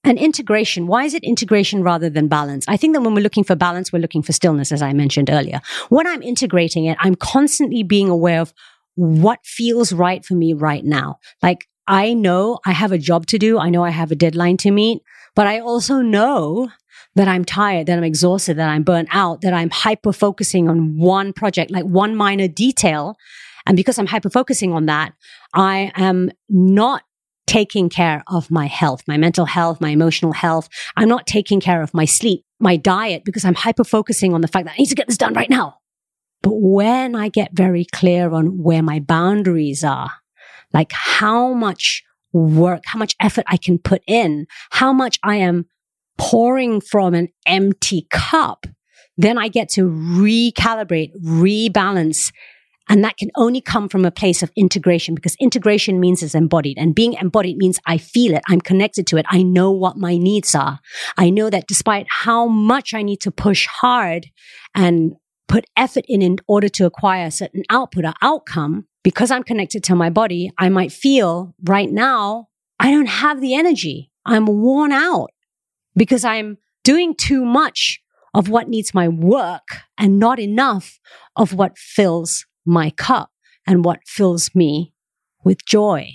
And 0.06 0.18
integration, 0.18 0.88
why 0.88 1.04
is 1.04 1.14
it 1.14 1.24
integration 1.24 1.84
rather 1.84 2.10
than 2.10 2.28
balance? 2.28 2.66
I 2.68 2.78
think 2.78 2.94
that 2.94 3.02
when 3.02 3.16
we're 3.16 3.22
looking 3.22 3.44
for 3.44 3.56
balance, 3.56 3.92
we're 3.92 4.00
looking 4.00 4.22
for 4.22 4.34
stillness, 4.34 4.72
as 4.72 4.82
I 4.82 4.94
mentioned 4.94 5.30
earlier. 5.30 5.62
When 5.90 6.08
I'm 6.08 6.22
integrating 6.22 6.86
it, 6.86 6.98
I'm 7.02 7.16
constantly 7.16 7.84
being 7.84 8.10
aware 8.10 8.42
of 8.42 8.54
what 8.96 9.46
feels 9.46 9.92
right 9.92 10.24
for 10.24 10.36
me 10.36 10.54
right 10.54 10.86
now. 10.86 11.20
Like 11.42 11.68
I 11.88 12.14
know 12.14 12.60
I 12.66 12.72
have 12.72 12.92
a 12.92 12.98
job 12.98 13.26
to 13.28 13.38
do. 13.38 13.60
I 13.60 13.70
know 13.70 13.84
I 13.84 13.90
have 13.90 14.12
a 14.12 14.16
deadline 14.16 14.58
to 14.58 14.72
meet, 14.72 15.02
but 15.36 15.48
I 15.48 15.60
also 15.60 16.02
know 16.02 16.70
that 17.16 17.28
I'm 17.28 17.46
tired, 17.46 17.88
that 17.88 17.98
I'm 17.98 18.04
exhausted, 18.04 18.58
that 18.58 18.70
I'm 18.70 18.84
burnt 18.84 19.10
out, 19.12 19.42
that 19.42 19.54
I'm 19.54 19.70
hyper 19.70 20.12
focusing 20.12 20.70
on 20.70 20.98
one 20.98 21.34
project, 21.34 21.72
like 21.72 21.86
one 21.86 22.16
minor 22.16 22.48
detail. 22.48 23.18
And 23.66 23.78
because 23.78 23.98
I'm 23.98 24.08
hyper 24.08 24.30
focusing 24.30 24.74
on 24.74 24.86
that, 24.88 25.14
I 25.54 25.92
am 25.96 26.32
not 26.50 27.04
taking 27.48 27.90
care 27.90 28.24
of 28.28 28.50
my 28.50 28.66
health, 28.66 29.04
my 29.08 29.18
mental 29.18 29.46
health, 29.46 29.80
my 29.80 29.90
emotional 29.90 30.34
health. 30.34 30.68
I'm 30.96 31.10
not 31.10 31.28
taking 31.28 31.60
care 31.60 31.82
of 31.82 31.94
my 31.94 32.06
sleep, 32.06 32.44
my 32.60 32.76
diet, 32.76 33.24
because 33.26 33.46
I'm 33.46 33.56
hyper 33.56 33.84
focusing 33.84 34.34
on 34.34 34.42
the 34.42 34.48
fact 34.48 34.66
that 34.66 34.74
I 34.74 34.78
need 34.78 34.90
to 34.90 34.96
get 34.96 35.08
this 35.08 35.18
done 35.18 35.34
right 35.34 35.50
now. 35.50 35.78
But 36.42 36.62
when 36.62 37.16
I 37.16 37.30
get 37.30 37.52
very 37.54 37.86
clear 37.86 38.32
on 38.32 38.62
where 38.62 38.84
my 38.84 39.00
boundaries 39.00 39.84
are, 39.84 40.12
like 40.74 40.92
how 40.92 41.54
much 41.54 42.04
work, 42.34 42.84
how 42.86 43.00
much 43.00 43.16
effort 43.20 43.46
I 43.48 43.58
can 43.58 43.80
put 43.80 44.02
in, 44.08 44.46
how 44.72 44.94
much 44.94 45.20
I 45.24 45.38
am 45.38 45.66
pouring 46.18 46.82
from 46.82 47.14
an 47.14 47.30
empty 47.46 48.08
cup, 48.12 48.68
then 49.18 49.38
I 49.38 49.48
get 49.48 49.70
to 49.70 49.84
recalibrate, 49.90 51.12
rebalance, 51.24 52.32
and 52.88 53.04
that 53.04 53.18
can 53.18 53.32
only 53.36 53.62
come 53.62 53.90
from 53.90 54.06
a 54.06 54.12
place 54.12 54.44
of 54.44 54.52
integration 54.56 55.16
because 55.16 55.36
integration 55.40 56.00
means 56.00 56.22
it's 56.22 56.36
embodied 56.36 56.78
and 56.78 56.94
being 56.96 57.14
embodied 57.14 57.58
means 57.58 57.80
I 57.86 57.98
feel 57.98 58.36
it. 58.36 58.44
I'm 58.48 58.62
connected 58.62 59.08
to 59.08 59.18
it. 59.18 59.26
I 59.30 59.42
know 59.42 59.72
what 59.72 59.98
my 59.98 60.18
needs 60.18 60.54
are. 60.54 60.80
I 61.18 61.30
know 61.30 61.50
that 61.50 61.68
despite 61.68 62.06
how 62.10 62.48
much 62.48 62.94
I 62.94 63.02
need 63.02 63.22
to 63.22 63.32
push 63.32 63.68
hard 63.68 64.28
and 64.76 65.14
put 65.48 65.66
effort 65.76 66.06
in 66.08 66.22
in 66.22 66.38
order 66.48 66.70
to 66.70 66.86
acquire 66.86 67.28
a 67.28 67.32
certain 67.32 67.64
output 67.70 68.06
or 68.06 68.14
outcome, 68.22 68.88
because 69.04 69.32
I'm 69.32 69.44
connected 69.44 69.84
to 69.86 69.96
my 69.96 70.10
body, 70.10 70.52
I 70.58 70.70
might 70.70 70.92
feel 70.92 71.54
right 71.64 71.92
now, 71.92 72.48
I 72.80 72.92
don't 72.92 73.08
have 73.08 73.42
the 73.42 73.56
energy. 73.56 74.12
I'm 74.26 74.46
worn 74.46 74.92
out 74.92 75.30
because 75.96 76.26
I'm 76.26 76.58
doing 76.84 77.16
too 77.16 77.46
much 77.46 78.02
of 78.34 78.50
what 78.50 78.68
needs 78.68 78.94
my 78.94 79.08
work 79.08 79.80
and 79.98 80.20
not 80.20 80.40
enough 80.40 81.00
of 81.36 81.54
what 81.54 81.78
fills 81.78 82.46
my 82.66 82.90
cup 82.92 83.30
and 83.68 83.86
what 83.86 84.00
fills 84.06 84.54
me 84.54 84.94
with 85.44 85.66
joy. 85.66 86.10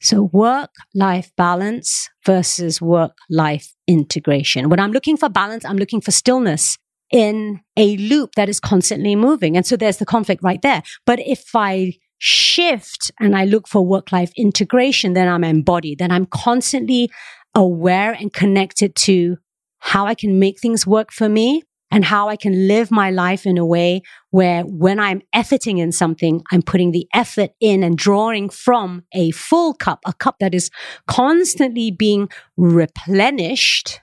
So 0.00 0.30
work 0.32 0.70
life 0.94 1.30
balance 1.36 2.08
versus 2.24 2.80
work 2.80 3.16
life 3.28 3.74
integration. 3.86 4.70
When 4.70 4.80
I'm 4.80 4.92
looking 4.92 5.16
for 5.16 5.28
balance, 5.28 5.64
I'm 5.64 5.76
looking 5.76 6.00
for 6.00 6.10
stillness 6.10 6.78
in 7.10 7.60
a 7.76 7.96
loop 7.96 8.34
that 8.36 8.48
is 8.48 8.60
constantly 8.60 9.14
moving. 9.16 9.56
And 9.56 9.66
so 9.66 9.76
there's 9.76 9.98
the 9.98 10.06
conflict 10.06 10.42
right 10.42 10.62
there. 10.62 10.82
But 11.04 11.20
if 11.20 11.50
I 11.54 11.94
shift 12.18 13.10
and 13.18 13.36
I 13.36 13.44
look 13.44 13.68
for 13.68 13.84
work 13.84 14.12
life 14.12 14.32
integration, 14.36 15.12
then 15.12 15.28
I'm 15.28 15.44
embodied, 15.44 15.98
then 15.98 16.12
I'm 16.12 16.26
constantly 16.26 17.10
aware 17.54 18.12
and 18.12 18.32
connected 18.32 18.94
to 18.94 19.36
how 19.80 20.06
I 20.06 20.14
can 20.14 20.38
make 20.38 20.60
things 20.60 20.86
work 20.86 21.12
for 21.12 21.28
me 21.28 21.62
and 21.90 22.04
how 22.04 22.28
I 22.28 22.36
can 22.36 22.68
live 22.68 22.90
my 22.90 23.10
life 23.10 23.46
in 23.46 23.58
a 23.58 23.66
way 23.66 24.02
where 24.30 24.62
when 24.62 25.00
I'm 25.00 25.22
efforting 25.34 25.78
in 25.78 25.92
something, 25.92 26.42
I'm 26.52 26.62
putting 26.62 26.92
the 26.92 27.06
effort 27.12 27.50
in 27.60 27.82
and 27.82 27.98
drawing 27.98 28.48
from 28.48 29.04
a 29.12 29.32
full 29.32 29.74
cup, 29.74 30.00
a 30.06 30.12
cup 30.12 30.36
that 30.38 30.54
is 30.54 30.70
constantly 31.06 31.90
being 31.90 32.28
replenished 32.56 34.00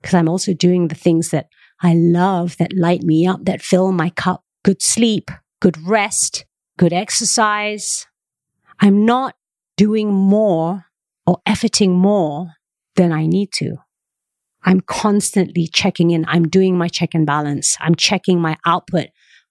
because 0.00 0.14
I'm 0.14 0.28
also 0.28 0.52
doing 0.52 0.88
the 0.88 0.94
things 0.94 1.30
that 1.30 1.46
I 1.80 1.94
love 1.94 2.56
that 2.58 2.76
light 2.76 3.02
me 3.02 3.26
up, 3.26 3.44
that 3.44 3.62
fill 3.62 3.92
my 3.92 4.10
cup. 4.10 4.44
Good 4.64 4.82
sleep, 4.82 5.30
good 5.60 5.78
rest, 5.86 6.44
good 6.76 6.92
exercise. 6.92 8.06
I'm 8.80 9.04
not 9.04 9.36
doing 9.76 10.12
more 10.12 10.86
or 11.26 11.38
efforting 11.48 11.90
more 11.90 12.52
than 12.96 13.12
I 13.12 13.26
need 13.26 13.52
to. 13.54 13.76
I'm 14.64 14.80
constantly 14.80 15.66
checking 15.66 16.10
in. 16.10 16.24
I'm 16.28 16.48
doing 16.48 16.76
my 16.76 16.88
check 16.88 17.10
and 17.14 17.26
balance. 17.26 17.76
I'm 17.80 17.94
checking 17.94 18.40
my 18.40 18.56
output 18.66 19.08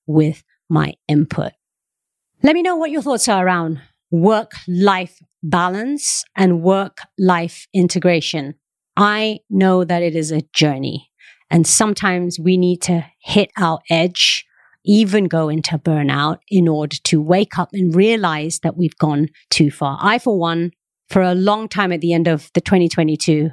with 0.08 0.44
my 0.70 0.94
input. 1.08 1.52
Let 2.44 2.56
me 2.56 2.62
know 2.62 2.76
what 2.76 2.92
your 2.92 3.02
thoughts 3.02 3.28
are 3.28 3.46
around 3.46 3.82
work 4.10 4.52
life 4.68 5.20
balance 5.42 6.24
and 6.36 6.62
work 6.62 6.98
life 7.18 7.68
integration. 7.74 8.56
I 8.98 9.40
know 9.50 9.84
that 9.84 10.04
it 10.04 10.16
is 10.16 10.32
a 10.32 10.42
journey 10.54 11.12
and 11.52 11.68
sometimes 11.68 12.40
we 12.40 12.58
need 12.58 12.82
to 12.84 13.06
hit 13.20 13.52
our 13.58 13.80
edge, 13.90 14.46
even 14.86 15.26
go 15.26 15.50
into 15.50 15.78
burnout 15.78 16.38
in 16.48 16.68
order 16.68 16.96
to 17.04 17.22
wake 17.22 17.60
up 17.60 17.70
and 17.74 17.94
realize 17.94 18.60
that 18.60 18.78
we've 18.78 18.98
gone 18.98 19.28
too 19.50 19.70
far. 19.70 20.00
I, 20.02 20.18
for 20.18 20.40
one, 20.40 20.72
for 21.10 21.22
a 21.22 21.36
long 21.36 21.68
time 21.68 21.92
at 21.92 22.00
the 22.00 22.14
end 22.14 22.28
of 22.28 22.50
the 22.54 22.62
2022, 22.62 23.50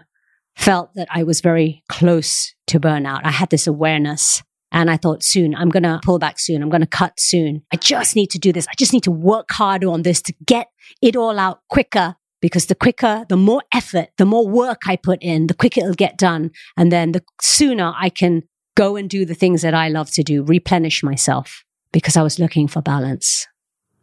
felt 0.59 0.93
that 0.97 1.09
I 1.11 1.23
was 1.23 1.41
very 1.41 1.85
close 1.89 2.53
to 2.67 2.81
burnout. 2.81 3.21
I 3.23 3.31
had 3.31 3.49
this 3.49 3.69
awareness 3.69 4.43
and 4.73 4.91
I 4.91 4.97
thought 4.97 5.23
soon, 5.23 5.55
I'm 5.55 5.71
going 5.71 5.85
to 5.85 6.01
pull 6.05 6.19
back 6.19 6.39
soon. 6.39 6.63
I'm 6.63 6.69
going 6.69 6.83
to 6.83 6.87
cut 6.87 7.19
soon. 7.19 7.63
I 7.73 7.77
just 7.77 8.17
need 8.17 8.31
to 8.31 8.39
do 8.39 8.53
this. 8.53 8.67
I 8.69 8.75
just 8.77 8.93
need 8.93 9.05
to 9.05 9.11
work 9.11 9.51
harder 9.53 9.89
on 9.89 10.03
this 10.03 10.21
to 10.23 10.35
get 10.45 10.67
it 11.01 11.17
all 11.17 11.39
out 11.39 11.61
quicker 11.71 12.17
because 12.43 12.67
the 12.67 12.75
quicker, 12.75 13.25
the 13.29 13.37
more 13.37 13.63
effort, 13.73 14.09
the 14.19 14.27
more 14.27 14.47
work 14.47 14.83
I 14.87 14.97
put 14.97 15.23
in, 15.23 15.47
the 15.47 15.55
quicker 15.55 15.81
it'll 15.81 15.95
get 15.95 16.19
done. 16.19 16.51
And 16.77 16.93
then 16.93 17.13
the 17.13 17.25
sooner 17.41 17.95
I 17.97 18.11
can 18.11 18.43
go 18.77 18.97
and 18.97 19.09
do 19.09 19.25
the 19.25 19.35
things 19.35 19.63
that 19.63 19.75
I 19.75 19.89
love 19.89 20.11
to 20.13 20.23
do, 20.23 20.43
replenish 20.43 21.03
myself 21.03 21.65
because 21.93 22.17
I 22.17 22.23
was 22.23 22.39
looking 22.39 22.69
for 22.69 22.83
balance. 22.83 23.47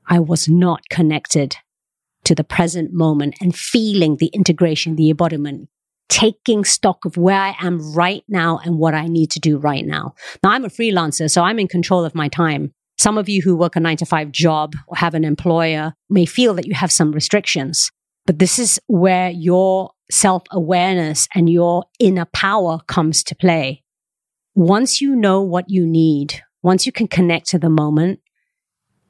I 0.08 0.20
was 0.20 0.48
not 0.48 0.90
connected 0.90 1.58
to 2.24 2.34
the 2.34 2.44
present 2.44 2.92
moment 2.94 3.36
and 3.40 3.56
feeling 3.56 4.18
the 4.18 4.28
integration, 4.28 4.96
the 4.96 5.10
embodiment, 5.10 5.70
taking 6.10 6.64
stock 6.64 7.06
of 7.06 7.18
where 7.18 7.40
I 7.40 7.56
am 7.62 7.94
right 7.94 8.24
now 8.28 8.60
and 8.64 8.78
what 8.78 8.94
I 8.94 9.08
need 9.08 9.32
to 9.32 9.40
do 9.40 9.58
right 9.58 9.86
now. 9.86 10.14
Now 10.44 10.52
I'm 10.52 10.66
a 10.66 10.70
freelancer, 10.70 11.30
so 11.30 11.42
I'm 11.42 11.60
in 11.60 11.68
control 11.68 12.06
of 12.06 12.16
my 12.16 12.28
time. 12.28 12.74
Some 12.98 13.18
of 13.18 13.28
you 13.28 13.42
who 13.42 13.56
work 13.56 13.76
a 13.76 13.80
nine 13.80 13.98
to 13.98 14.06
five 14.06 14.32
job 14.32 14.76
or 14.88 14.98
have 14.98 15.14
an 15.14 15.26
employer 15.26 15.94
may 16.10 16.26
feel 16.26 16.54
that 16.54 16.66
you 16.66 16.74
have 16.74 16.92
some 16.92 17.12
restrictions, 17.12 17.92
but 18.26 18.40
this 18.40 18.60
is 18.60 18.80
where 18.88 19.30
your 19.30 19.92
self 20.10 20.44
awareness 20.52 21.28
and 21.36 21.50
your 21.50 21.86
inner 22.00 22.26
power 22.26 22.80
comes 22.88 23.24
to 23.24 23.36
play. 23.36 23.84
Once 24.54 25.02
you 25.02 25.16
know 25.16 25.42
what 25.42 25.70
you 25.70 25.86
need, 25.86 26.42
once 26.64 26.86
you 26.86 26.92
can 26.92 27.08
connect 27.08 27.50
to 27.50 27.60
the 27.60 27.70
moment, 27.70 28.22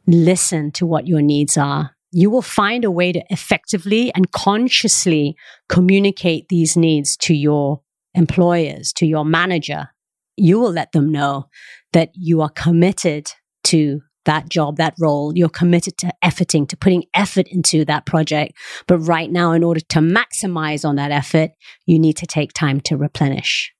listen 0.08 0.72
to 0.72 0.86
what 0.86 1.08
your 1.08 1.22
needs 1.22 1.58
are 1.58 1.95
you 2.18 2.30
will 2.30 2.42
find 2.42 2.86
a 2.86 2.92
way 2.92 3.12
to 3.12 3.22
effectively 3.30 4.10
and 4.16 4.32
consciously 4.32 5.36
communicate 5.68 6.48
these 6.48 6.78
needs 6.78 7.18
to 7.18 7.34
your 7.34 7.82
employers, 8.14 8.94
to 8.94 9.06
your 9.06 9.26
manager. 9.26 9.90
You 10.38 10.58
will 10.62 10.72
let 10.72 10.94
them 10.94 11.12
know 11.12 11.50
that 11.92 12.12
you 12.14 12.40
are 12.40 12.50
committed 12.50 13.34
to 13.66 14.00
that 14.24 14.48
job, 14.48 14.78
that 14.78 14.94
role. 14.98 15.34
You're 15.36 15.50
committed 15.50 15.98
to 15.98 16.14
efforting, 16.24 16.70
to 16.70 16.78
putting 16.78 17.04
effort 17.14 17.50
into 17.50 17.84
that 17.84 18.06
project. 18.06 18.54
But 18.88 19.00
right 19.00 19.30
now, 19.30 19.52
in 19.52 19.62
order 19.62 19.82
to 19.82 20.00
maximize 20.00 20.88
on 20.88 20.96
that 20.96 21.12
effort, 21.12 21.52
you 21.86 22.00
need 22.00 22.16
to 22.16 22.26
take 22.26 22.54
time 22.54 22.80
to 22.82 22.96
replenish. 22.96 23.74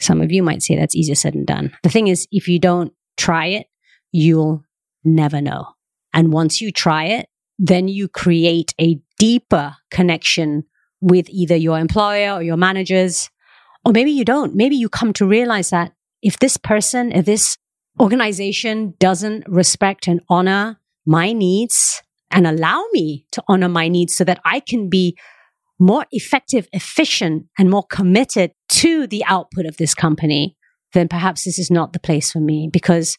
Some 0.00 0.20
of 0.20 0.32
you 0.32 0.42
might 0.42 0.64
say 0.64 0.74
that's 0.74 0.96
easier 0.96 1.14
said 1.14 1.34
than 1.34 1.44
done. 1.44 1.72
The 1.84 1.90
thing 1.90 2.08
is, 2.08 2.26
if 2.32 2.48
you 2.48 2.58
don't 2.58 2.92
try 3.16 3.46
it, 3.46 3.68
you'll 4.10 4.64
never 5.04 5.40
know. 5.40 5.68
And 6.12 6.32
once 6.32 6.60
you 6.60 6.72
try 6.72 7.04
it, 7.04 7.28
then 7.58 7.88
you 7.88 8.08
create 8.08 8.74
a 8.80 9.00
deeper 9.18 9.76
connection 9.90 10.64
with 11.00 11.28
either 11.28 11.56
your 11.56 11.78
employer 11.78 12.32
or 12.32 12.42
your 12.42 12.56
managers. 12.56 13.30
Or 13.84 13.92
maybe 13.92 14.10
you 14.10 14.24
don't. 14.24 14.54
Maybe 14.54 14.76
you 14.76 14.88
come 14.88 15.12
to 15.14 15.26
realize 15.26 15.70
that 15.70 15.92
if 16.22 16.38
this 16.38 16.56
person, 16.56 17.12
if 17.12 17.24
this 17.24 17.56
organization 18.00 18.94
doesn't 18.98 19.44
respect 19.48 20.06
and 20.06 20.20
honor 20.28 20.80
my 21.06 21.32
needs 21.32 22.02
and 22.30 22.46
allow 22.46 22.84
me 22.92 23.26
to 23.32 23.42
honor 23.48 23.68
my 23.68 23.88
needs 23.88 24.14
so 24.14 24.24
that 24.24 24.40
I 24.44 24.60
can 24.60 24.88
be 24.88 25.16
more 25.78 26.06
effective, 26.10 26.68
efficient, 26.72 27.46
and 27.56 27.70
more 27.70 27.84
committed 27.84 28.52
to 28.68 29.06
the 29.06 29.24
output 29.24 29.64
of 29.64 29.76
this 29.76 29.94
company, 29.94 30.56
then 30.92 31.08
perhaps 31.08 31.44
this 31.44 31.58
is 31.58 31.70
not 31.70 31.92
the 31.92 32.00
place 32.00 32.32
for 32.32 32.40
me 32.40 32.68
because 32.72 33.16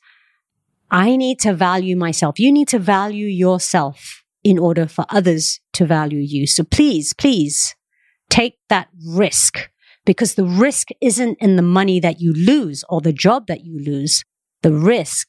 I 0.91 1.15
need 1.15 1.39
to 1.41 1.53
value 1.53 1.96
myself. 1.96 2.39
You 2.39 2.51
need 2.51 2.67
to 2.69 2.79
value 2.79 3.27
yourself 3.27 4.19
in 4.43 4.58
order 4.58 4.88
for 4.88 5.05
others 5.10 5.60
to 5.74 5.86
value 5.86 6.19
you. 6.19 6.48
So 6.48 6.63
please, 6.63 7.13
please 7.13 7.75
take 8.29 8.58
that 8.69 8.89
risk 9.05 9.69
because 10.05 10.36
the 10.36 10.46
risk 10.46 10.89
isn't 11.01 11.38
in 11.39 11.55
the 11.55 11.62
money 11.62 12.00
that 12.00 12.19
you 12.19 12.34
lose 12.34 12.84
or 12.89 13.01
the 13.01 13.13
job 13.13 13.48
that 13.48 13.65
you 13.65 13.79
lose. 13.79 14.24
The 14.62 14.74
risk 14.74 15.27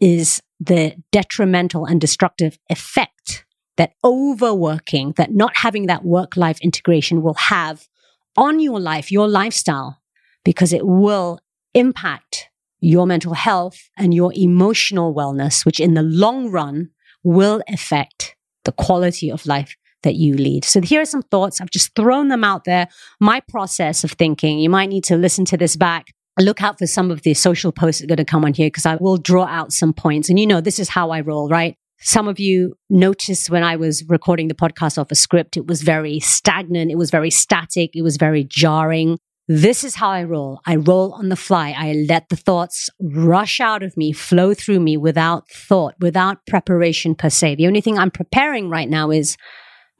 is 0.00 0.42
the 0.60 0.96
detrimental 1.12 1.84
and 1.84 2.00
destructive 2.00 2.58
effect 2.68 3.44
that 3.76 3.92
overworking, 4.04 5.14
that 5.16 5.32
not 5.32 5.56
having 5.56 5.86
that 5.86 6.04
work 6.04 6.36
life 6.36 6.58
integration 6.60 7.22
will 7.22 7.34
have 7.34 7.88
on 8.36 8.60
your 8.60 8.80
life, 8.80 9.10
your 9.10 9.28
lifestyle, 9.28 10.00
because 10.44 10.72
it 10.72 10.86
will 10.86 11.40
impact 11.74 12.50
your 12.80 13.06
mental 13.06 13.34
health 13.34 13.88
and 13.96 14.12
your 14.14 14.32
emotional 14.34 15.14
wellness, 15.14 15.64
which 15.64 15.80
in 15.80 15.94
the 15.94 16.02
long 16.02 16.50
run 16.50 16.90
will 17.24 17.62
affect 17.68 18.36
the 18.64 18.72
quality 18.72 19.30
of 19.30 19.44
life 19.46 19.76
that 20.02 20.14
you 20.14 20.36
lead. 20.36 20.64
So 20.64 20.80
here 20.80 21.00
are 21.00 21.06
some 21.06 21.22
thoughts. 21.22 21.60
I've 21.60 21.70
just 21.70 21.94
thrown 21.94 22.28
them 22.28 22.44
out 22.44 22.64
there. 22.64 22.88
My 23.20 23.40
process 23.48 24.04
of 24.04 24.12
thinking. 24.12 24.58
You 24.60 24.70
might 24.70 24.90
need 24.90 25.04
to 25.04 25.16
listen 25.16 25.44
to 25.46 25.56
this 25.56 25.76
back. 25.76 26.12
Look 26.38 26.62
out 26.62 26.78
for 26.78 26.86
some 26.86 27.10
of 27.10 27.22
the 27.22 27.34
social 27.34 27.72
posts 27.72 28.00
that 28.00 28.06
are 28.06 28.16
going 28.16 28.18
to 28.18 28.24
come 28.24 28.44
on 28.44 28.54
here 28.54 28.66
because 28.66 28.86
I 28.86 28.96
will 28.96 29.16
draw 29.16 29.44
out 29.46 29.72
some 29.72 29.92
points. 29.92 30.28
And 30.28 30.38
you 30.38 30.46
know, 30.46 30.60
this 30.60 30.78
is 30.78 30.88
how 30.88 31.10
I 31.10 31.20
roll, 31.20 31.48
right? 31.48 31.76
Some 32.00 32.28
of 32.28 32.38
you 32.38 32.74
noticed 32.90 33.50
when 33.50 33.62
I 33.62 33.76
was 33.76 34.04
recording 34.08 34.48
the 34.48 34.54
podcast 34.54 34.98
off 34.98 35.10
a 35.10 35.14
script, 35.14 35.56
it 35.56 35.66
was 35.66 35.82
very 35.82 36.20
stagnant. 36.20 36.90
It 36.90 36.98
was 36.98 37.10
very 37.10 37.30
static. 37.30 37.90
It 37.94 38.02
was 38.02 38.16
very 38.16 38.44
jarring. 38.44 39.18
This 39.46 39.84
is 39.84 39.96
how 39.96 40.08
I 40.08 40.24
roll. 40.24 40.60
I 40.64 40.76
roll 40.76 41.12
on 41.12 41.28
the 41.28 41.36
fly. 41.36 41.74
I 41.76 41.92
let 42.08 42.30
the 42.30 42.36
thoughts 42.36 42.88
rush 42.98 43.60
out 43.60 43.82
of 43.82 43.94
me, 43.94 44.10
flow 44.12 44.54
through 44.54 44.80
me 44.80 44.96
without 44.96 45.50
thought, 45.50 45.94
without 46.00 46.46
preparation 46.46 47.14
per 47.14 47.28
se. 47.28 47.56
The 47.56 47.66
only 47.66 47.82
thing 47.82 47.98
I'm 47.98 48.10
preparing 48.10 48.70
right 48.70 48.88
now 48.88 49.10
is 49.10 49.36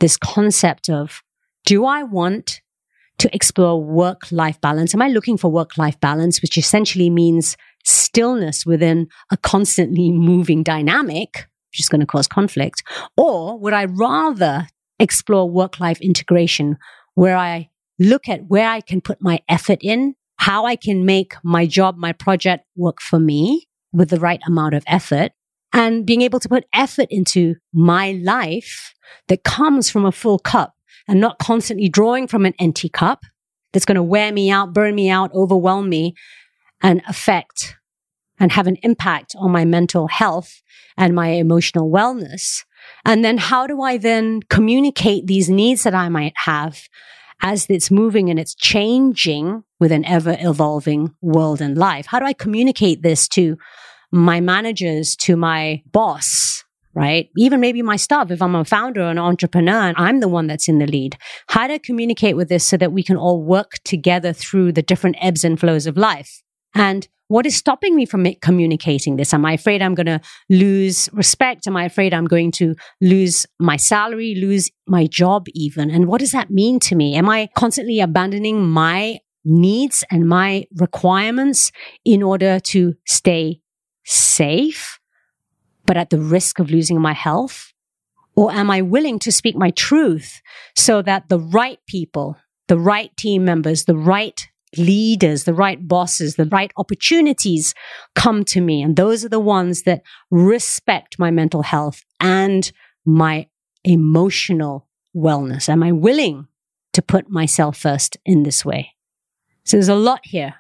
this 0.01 0.17
concept 0.17 0.89
of 0.89 1.23
do 1.67 1.85
I 1.85 2.03
want 2.03 2.63
to 3.19 3.35
explore 3.35 3.83
work 3.83 4.33
life 4.33 4.61
balance? 4.63 4.95
Am 4.95 5.03
I 5.03 5.09
looking 5.09 5.37
for 5.37 5.51
work 5.51 5.77
life 5.77 6.01
balance, 6.01 6.41
which 6.41 6.57
essentially 6.57 7.11
means 7.11 7.57
stillness 7.85 8.65
within 8.65 9.09
a 9.31 9.37
constantly 9.37 10.11
moving 10.13 10.63
dynamic, 10.63 11.47
which 11.71 11.81
is 11.81 11.91
going 11.91 12.01
to 12.01 12.07
cause 12.07 12.27
conflict? 12.27 12.83
Or 13.19 13.59
would 13.59 13.75
I 13.75 13.85
rather 13.85 14.69
explore 14.99 15.51
work 15.51 15.81
life 15.81 16.01
integration 16.01 16.79
where 17.15 17.37
I 17.37 17.69
look 17.99 18.29
at 18.29 18.47
where 18.47 18.69
I 18.69 18.81
can 18.81 19.01
put 19.01 19.21
my 19.21 19.41
effort 19.49 19.79
in, 19.83 20.15
how 20.37 20.67
I 20.67 20.77
can 20.77 21.05
make 21.05 21.35
my 21.43 21.67
job, 21.67 21.97
my 21.97 22.13
project 22.13 22.65
work 22.77 23.01
for 23.01 23.19
me 23.19 23.67
with 23.93 24.11
the 24.11 24.21
right 24.21 24.41
amount 24.47 24.75
of 24.75 24.85
effort 24.87 25.33
and 25.73 26.07
being 26.07 26.23
able 26.23 26.41
to 26.41 26.49
put 26.49 26.65
effort 26.73 27.09
into 27.11 27.57
my 27.73 28.21
life 28.23 28.95
that 29.29 29.45
comes 29.45 29.91
from 29.91 30.05
a 30.05 30.13
full 30.13 30.39
cup 30.39 30.75
and 31.09 31.21
not 31.21 31.39
constantly 31.39 31.89
drawing 31.89 32.27
from 32.27 32.47
an 32.47 32.55
empty 32.59 32.89
cup 32.89 33.25
that's 33.73 33.85
going 33.85 33.97
to 33.97 34.03
wear 34.03 34.33
me 34.33 34.51
out, 34.51 34.73
burn 34.73 34.95
me 34.95 35.11
out, 35.11 35.33
overwhelm 35.35 35.89
me 35.89 36.15
and 36.83 37.03
affect 37.09 37.77
and 38.39 38.53
have 38.53 38.67
an 38.67 38.77
impact 38.83 39.35
on 39.37 39.51
my 39.51 39.65
mental 39.65 40.09
health 40.09 40.63
and 40.97 41.15
my 41.15 41.29
emotional 41.29 41.91
wellness. 41.91 42.65
And 43.05 43.25
then 43.25 43.39
how 43.39 43.67
do 43.67 43.83
I 43.83 43.97
then 43.97 44.43
communicate 44.49 45.27
these 45.27 45.49
needs 45.49 45.83
that 45.83 45.95
I 45.95 46.09
might 46.09 46.35
have 46.37 46.81
as 47.45 47.67
it's 47.69 47.91
moving 47.91 48.31
and 48.31 48.41
it's 48.41 48.55
changing 48.55 49.63
with 49.79 49.93
an 49.93 50.05
ever 50.07 50.37
evolving 50.41 51.15
world 51.21 51.61
and 51.61 51.77
life? 51.77 52.07
How 52.07 52.19
do 52.19 52.25
I 52.25 52.33
communicate 52.33 53.03
this 53.03 53.29
to 53.29 53.59
my 54.11 54.41
managers, 54.41 55.15
to 55.17 55.37
my 55.37 55.83
boss? 55.93 56.65
Right? 56.95 57.29
Even 57.37 57.61
maybe 57.61 57.83
my 57.83 57.97
staff, 57.97 58.31
if 58.31 58.41
I'm 58.41 58.55
a 58.55 58.65
founder 58.65 59.03
or 59.03 59.11
an 59.11 59.19
entrepreneur 59.19 59.89
and 59.89 59.97
I'm 59.99 60.21
the 60.21 60.29
one 60.29 60.47
that's 60.47 60.69
in 60.69 60.79
the 60.79 60.87
lead, 60.87 61.19
how 61.49 61.67
do 61.67 61.75
I 61.75 61.79
communicate 61.79 62.37
with 62.37 62.49
this 62.49 62.65
so 62.65 62.77
that 62.77 62.93
we 62.93 63.03
can 63.03 63.17
all 63.17 63.43
work 63.43 63.73
together 63.85 64.33
through 64.33 64.73
the 64.73 64.83
different 64.83 65.17
ebbs 65.21 65.45
and 65.45 65.59
flows 65.61 65.87
of 65.87 65.97
life? 65.97 66.41
And 66.75 67.07
what 67.29 67.47
is 67.47 67.57
stopping 67.57 67.97
me 67.97 68.05
from 68.05 68.27
communicating 68.43 69.17
this? 69.17 69.33
Am 69.33 69.47
I 69.47 69.55
afraid 69.55 69.81
I'm 69.81 69.95
going 69.95 70.07
to 70.07 70.21
lose 70.51 71.09
respect? 71.13 71.67
Am 71.67 71.77
I 71.77 71.85
afraid 71.85 72.13
I'm 72.13 72.27
going 72.27 72.51
to 72.53 72.75
lose 73.01 73.47
my 73.59 73.77
salary, 73.77 74.35
lose 74.35 74.71
my 74.87 75.07
job 75.07 75.47
even? 75.55 75.91
And 75.91 76.07
what 76.07 76.21
does 76.21 76.33
that 76.33 76.51
mean 76.51 76.79
to 76.81 76.95
me? 76.95 77.15
Am 77.15 77.29
I 77.29 77.49
constantly 77.57 78.01
abandoning 78.01 78.69
my 78.69 79.21
needs 79.45 80.05
and 80.11 80.29
my 80.29 80.67
requirements 80.77 81.73
in 82.05 82.23
order 82.23 82.61
to 82.61 82.95
stay 83.07 83.61
safe, 84.05 84.99
but 85.87 85.97
at 85.97 86.11
the 86.11 86.21
risk 86.21 86.59
of 86.59 86.71
losing 86.71 87.01
my 87.01 87.15
health? 87.15 87.73
Or 88.37 88.51
am 88.51 88.71
I 88.71 88.83
willing 88.83 89.19
to 89.21 89.33
speak 89.33 89.57
my 89.57 89.71
truth 89.71 90.43
so 90.77 91.03
that 91.03 91.29
the 91.29 91.39
right 91.39 91.79
people, 91.87 92.37
the 92.69 92.79
right 92.79 93.17
team 93.17 93.45
members, 93.45 93.85
the 93.85 93.97
right 93.97 94.49
leaders, 94.79 95.45
the 95.45 95.55
right 95.55 95.87
bosses, 95.87 96.37
the 96.37 96.47
right 96.47 96.73
opportunities 96.77 97.75
come 98.15 98.45
to 98.47 98.61
me. 98.61 98.83
And 98.83 98.97
those 98.97 99.25
are 99.25 99.29
the 99.29 99.41
ones 99.41 99.83
that 99.83 100.03
respect 100.31 101.19
my 101.19 101.31
mental 101.31 101.63
health 101.63 102.03
and 102.21 102.71
my 103.05 103.47
emotional 103.85 104.89
wellness. 105.15 105.69
Am 105.69 105.83
I 105.83 105.93
willing 105.93 106.49
to 106.93 107.03
put 107.03 107.29
myself 107.29 107.77
first 107.77 108.17
in 108.25 108.43
this 108.43 108.65
way? 108.65 108.95
So 109.65 109.77
there's 109.77 109.89
a 109.89 109.95
lot 109.95 110.21
here. 110.25 110.55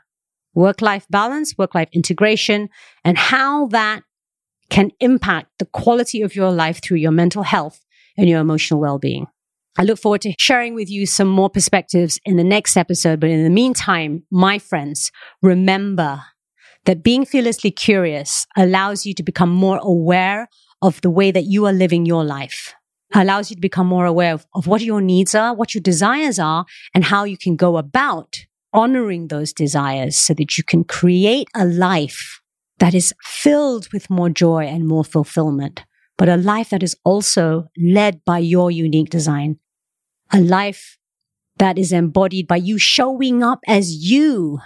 Work 0.55 0.81
life 0.81 1.07
balance, 1.11 1.59
work 1.59 1.74
life 1.74 1.88
integration, 1.92 2.68
and 3.05 3.18
how 3.18 3.66
that 3.68 4.03
can 4.70 4.90
impact 5.00 5.50
the 5.59 5.66
quality 5.66 6.22
of 6.22 6.35
your 6.37 6.50
life 6.50 6.81
through 6.83 6.98
your 6.98 7.11
mental 7.11 7.42
health 7.42 7.85
and 8.16 8.29
your 8.29 8.40
emotional 8.40 8.81
well 8.81 8.98
being. 8.98 9.27
I 9.77 9.83
look 9.83 9.99
forward 9.99 10.21
to 10.23 10.35
sharing 10.39 10.75
with 10.75 10.89
you 10.89 11.05
some 11.05 11.27
more 11.27 11.51
perspectives 11.51 12.21
in 12.25 12.37
the 12.37 12.45
next 12.45 12.77
episode. 12.77 13.19
But 13.19 13.31
in 13.31 13.43
the 13.43 13.51
meantime, 13.51 14.23
my 14.31 14.59
friends, 14.61 15.11
remember 15.43 16.23
that 16.85 17.03
being 17.03 17.25
fearlessly 17.25 17.73
curious 17.73 18.47
allows 18.57 19.05
you 19.05 19.15
to 19.15 19.23
become 19.25 19.51
more 19.51 19.81
aware 19.83 20.49
of 20.81 21.01
the 21.01 21.11
way 21.11 21.33
that 21.33 21.45
you 21.45 21.67
are 21.67 21.73
living 21.73 22.07
your 22.07 22.23
life, 22.23 22.73
allows 23.15 23.51
you 23.51 23.57
to 23.57 23.61
become 23.61 23.89
more 23.89 24.07
aware 24.07 24.35
of, 24.35 24.47
of 24.55 24.69
what 24.69 24.81
your 24.81 25.01
needs 25.01 25.35
are, 25.35 25.53
what 25.55 25.75
your 25.75 25.83
desires 25.83 26.39
are, 26.39 26.67
and 26.95 27.05
how 27.05 27.25
you 27.25 27.37
can 27.37 27.57
go 27.57 27.77
about 27.77 28.47
honoring 28.73 29.27
those 29.27 29.53
desires 29.53 30.17
so 30.17 30.35
that 30.35 30.57
you 30.57 30.63
can 30.63 30.85
create 30.85 31.49
a 31.55 31.65
life 31.65 32.41
that 32.79 32.95
is 32.95 33.13
filled 33.23 33.93
with 33.93 34.11
more 34.11 34.31
joy 34.31 34.65
and 34.65 34.87
more 34.87 35.05
fulfillment, 35.05 35.85
but 36.17 36.29
a 36.29 36.37
life 36.37 36.71
that 36.71 36.83
is 36.83 36.97
also 37.05 37.67
led 37.77 38.25
by 38.25 38.39
your 38.39 38.71
unique 38.71 39.11
design 39.11 39.59
a 40.33 40.41
life 40.41 40.99
that 41.59 41.79
is 41.79 41.93
embodied 41.93 42.47
by 42.47 42.57
you 42.57 42.79
showing 42.79 43.43
up 43.43 43.61
as 43.67 43.95
you 43.95 44.59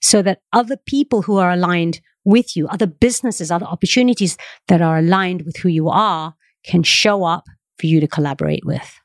so 0.00 0.22
that 0.22 0.40
other 0.52 0.76
people 0.76 1.22
who 1.22 1.38
are 1.38 1.50
aligned 1.50 2.00
with 2.24 2.56
you, 2.56 2.66
other 2.68 2.86
businesses, 2.86 3.50
other 3.50 3.66
opportunities 3.66 4.36
that 4.68 4.82
are 4.82 4.98
aligned 4.98 5.42
with 5.42 5.56
who 5.58 5.68
you 5.68 5.88
are 5.88 6.34
can 6.64 6.82
show 6.82 7.24
up 7.24 7.44
for 7.78 7.86
you 7.86 8.00
to 8.00 8.08
collaborate 8.08 8.64
with. 8.64 9.00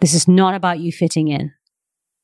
This 0.00 0.14
is 0.14 0.28
not 0.28 0.54
about 0.54 0.78
you 0.78 0.92
fitting 0.92 1.28
in. 1.28 1.52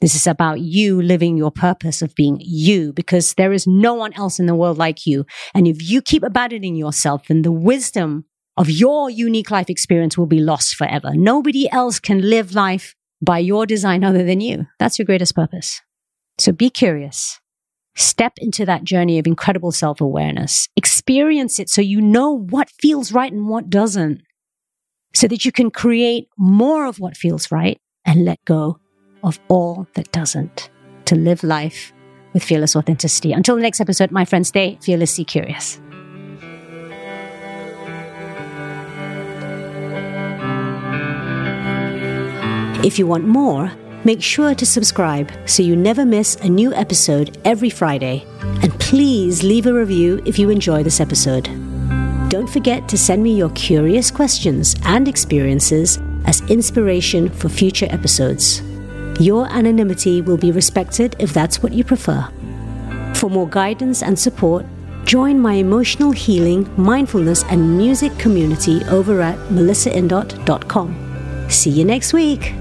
This 0.01 0.15
is 0.15 0.27
about 0.27 0.61
you 0.61 1.01
living 1.01 1.37
your 1.37 1.51
purpose 1.51 2.03
of 2.03 2.15
being 2.15 2.39
you 2.41 2.93
because 2.93 3.35
there 3.35 3.53
is 3.53 3.67
no 3.67 3.95
one 3.95 4.13
else 4.15 4.39
in 4.39 4.47
the 4.47 4.55
world 4.55 4.77
like 4.77 5.07
you. 5.07 5.25
And 5.55 5.67
if 5.67 5.89
you 5.89 6.03
keep 6.03 6.23
abandoning 6.23 6.77
yourself, 6.77 7.29
then 7.29 7.43
the 7.43 7.53
wisdom 7.53 8.27
of 8.57 8.69
your 8.69 9.09
unique 9.09 9.51
life 9.51 9.71
experience 9.71 10.19
will 10.19 10.27
be 10.27 10.41
lost 10.41 10.75
forever. 10.75 11.13
Nobody 11.15 11.71
else 11.71 12.01
can 12.01 12.21
live 12.21 12.55
life 12.55 12.95
by 13.25 13.39
your 13.39 13.67
design 13.67 14.05
other 14.05 14.25
than 14.25 14.41
you. 14.41 14.67
That's 14.79 14.99
your 14.99 15.07
greatest 15.07 15.35
purpose. 15.35 15.81
So 16.39 16.53
be 16.53 16.71
curious. 16.71 17.41
Step 17.97 18.33
into 18.39 18.65
that 18.67 18.85
journey 18.85 19.19
of 19.19 19.27
incredible 19.27 19.73
self 19.73 20.01
awareness. 20.01 20.69
experience 20.77 21.61
it 21.61 21.69
so 21.71 21.81
you 21.81 22.01
know 22.01 22.33
what 22.33 22.69
feels 22.69 23.13
right 23.13 23.33
and 23.33 23.49
what 23.49 23.71
doesn't, 23.71 24.23
so 25.15 25.29
that 25.29 25.45
you 25.45 25.53
can 25.53 25.71
create 25.71 26.29
more 26.37 26.87
of 26.87 26.99
what 26.99 27.17
feels 27.17 27.53
right 27.53 27.79
and 28.05 28.25
let 28.25 28.45
go 28.45 28.79
of 29.23 29.39
all 29.49 29.87
that 29.95 30.11
doesn't 30.11 30.71
to 31.07 31.15
live 31.15 31.45
life 31.45 31.93
with 32.33 32.43
fearless 32.43 32.75
authenticity. 32.75 33.33
Until 33.33 33.55
the 33.55 33.63
next 33.63 33.81
episode, 33.81 34.11
my 34.11 34.25
friends, 34.25 34.49
stay 34.49 34.77
fearlessly 34.83 35.25
curious. 35.25 35.81
If 42.85 42.99
you 42.99 43.07
want 43.07 43.27
more, 43.27 43.73
make 44.05 44.23
sure 44.23 44.55
to 44.55 44.66
subscribe 44.66 45.33
so 45.47 45.62
you 45.62 45.75
never 45.75 46.05
miss 46.05 46.37
a 46.37 46.51
new 46.51 46.75
episode 46.75 47.38
every 47.42 47.70
Friday. 47.70 48.27
And 48.61 48.79
please 48.79 49.42
leave 49.42 49.66
a 49.66 49.73
review 49.73 50.20
if 50.27 50.38
you 50.38 50.51
enjoy 50.51 50.83
this 50.83 51.01
episode. 51.01 51.44
Don't 52.29 52.47
forget 52.47 52.87
to 52.90 52.99
send 52.99 53.23
me 53.23 53.35
your 53.35 53.49
curious 53.53 54.11
questions 54.11 54.77
and 54.85 55.09
experiences 55.09 55.99
as 56.27 56.42
inspiration 56.51 57.31
for 57.31 57.49
future 57.49 57.87
episodes. 57.88 58.61
Your 59.18 59.47
anonymity 59.47 60.20
will 60.20 60.37
be 60.37 60.53
respected 60.53 61.16
if 61.18 61.33
that's 61.33 61.62
what 61.62 61.73
you 61.73 61.85
prefer. 61.85 62.29
For 63.14 63.31
more 63.31 63.49
guidance 63.49 64.03
and 64.03 64.18
support, 64.18 64.66
join 65.07 65.40
my 65.40 65.55
emotional 65.55 66.11
healing, 66.11 66.70
mindfulness, 66.77 67.44
and 67.44 67.79
music 67.79 68.18
community 68.18 68.85
over 68.90 69.23
at 69.23 69.38
melissaindot.com. 69.49 71.49
See 71.49 71.70
you 71.70 71.87
next 71.87 72.12
week. 72.12 72.53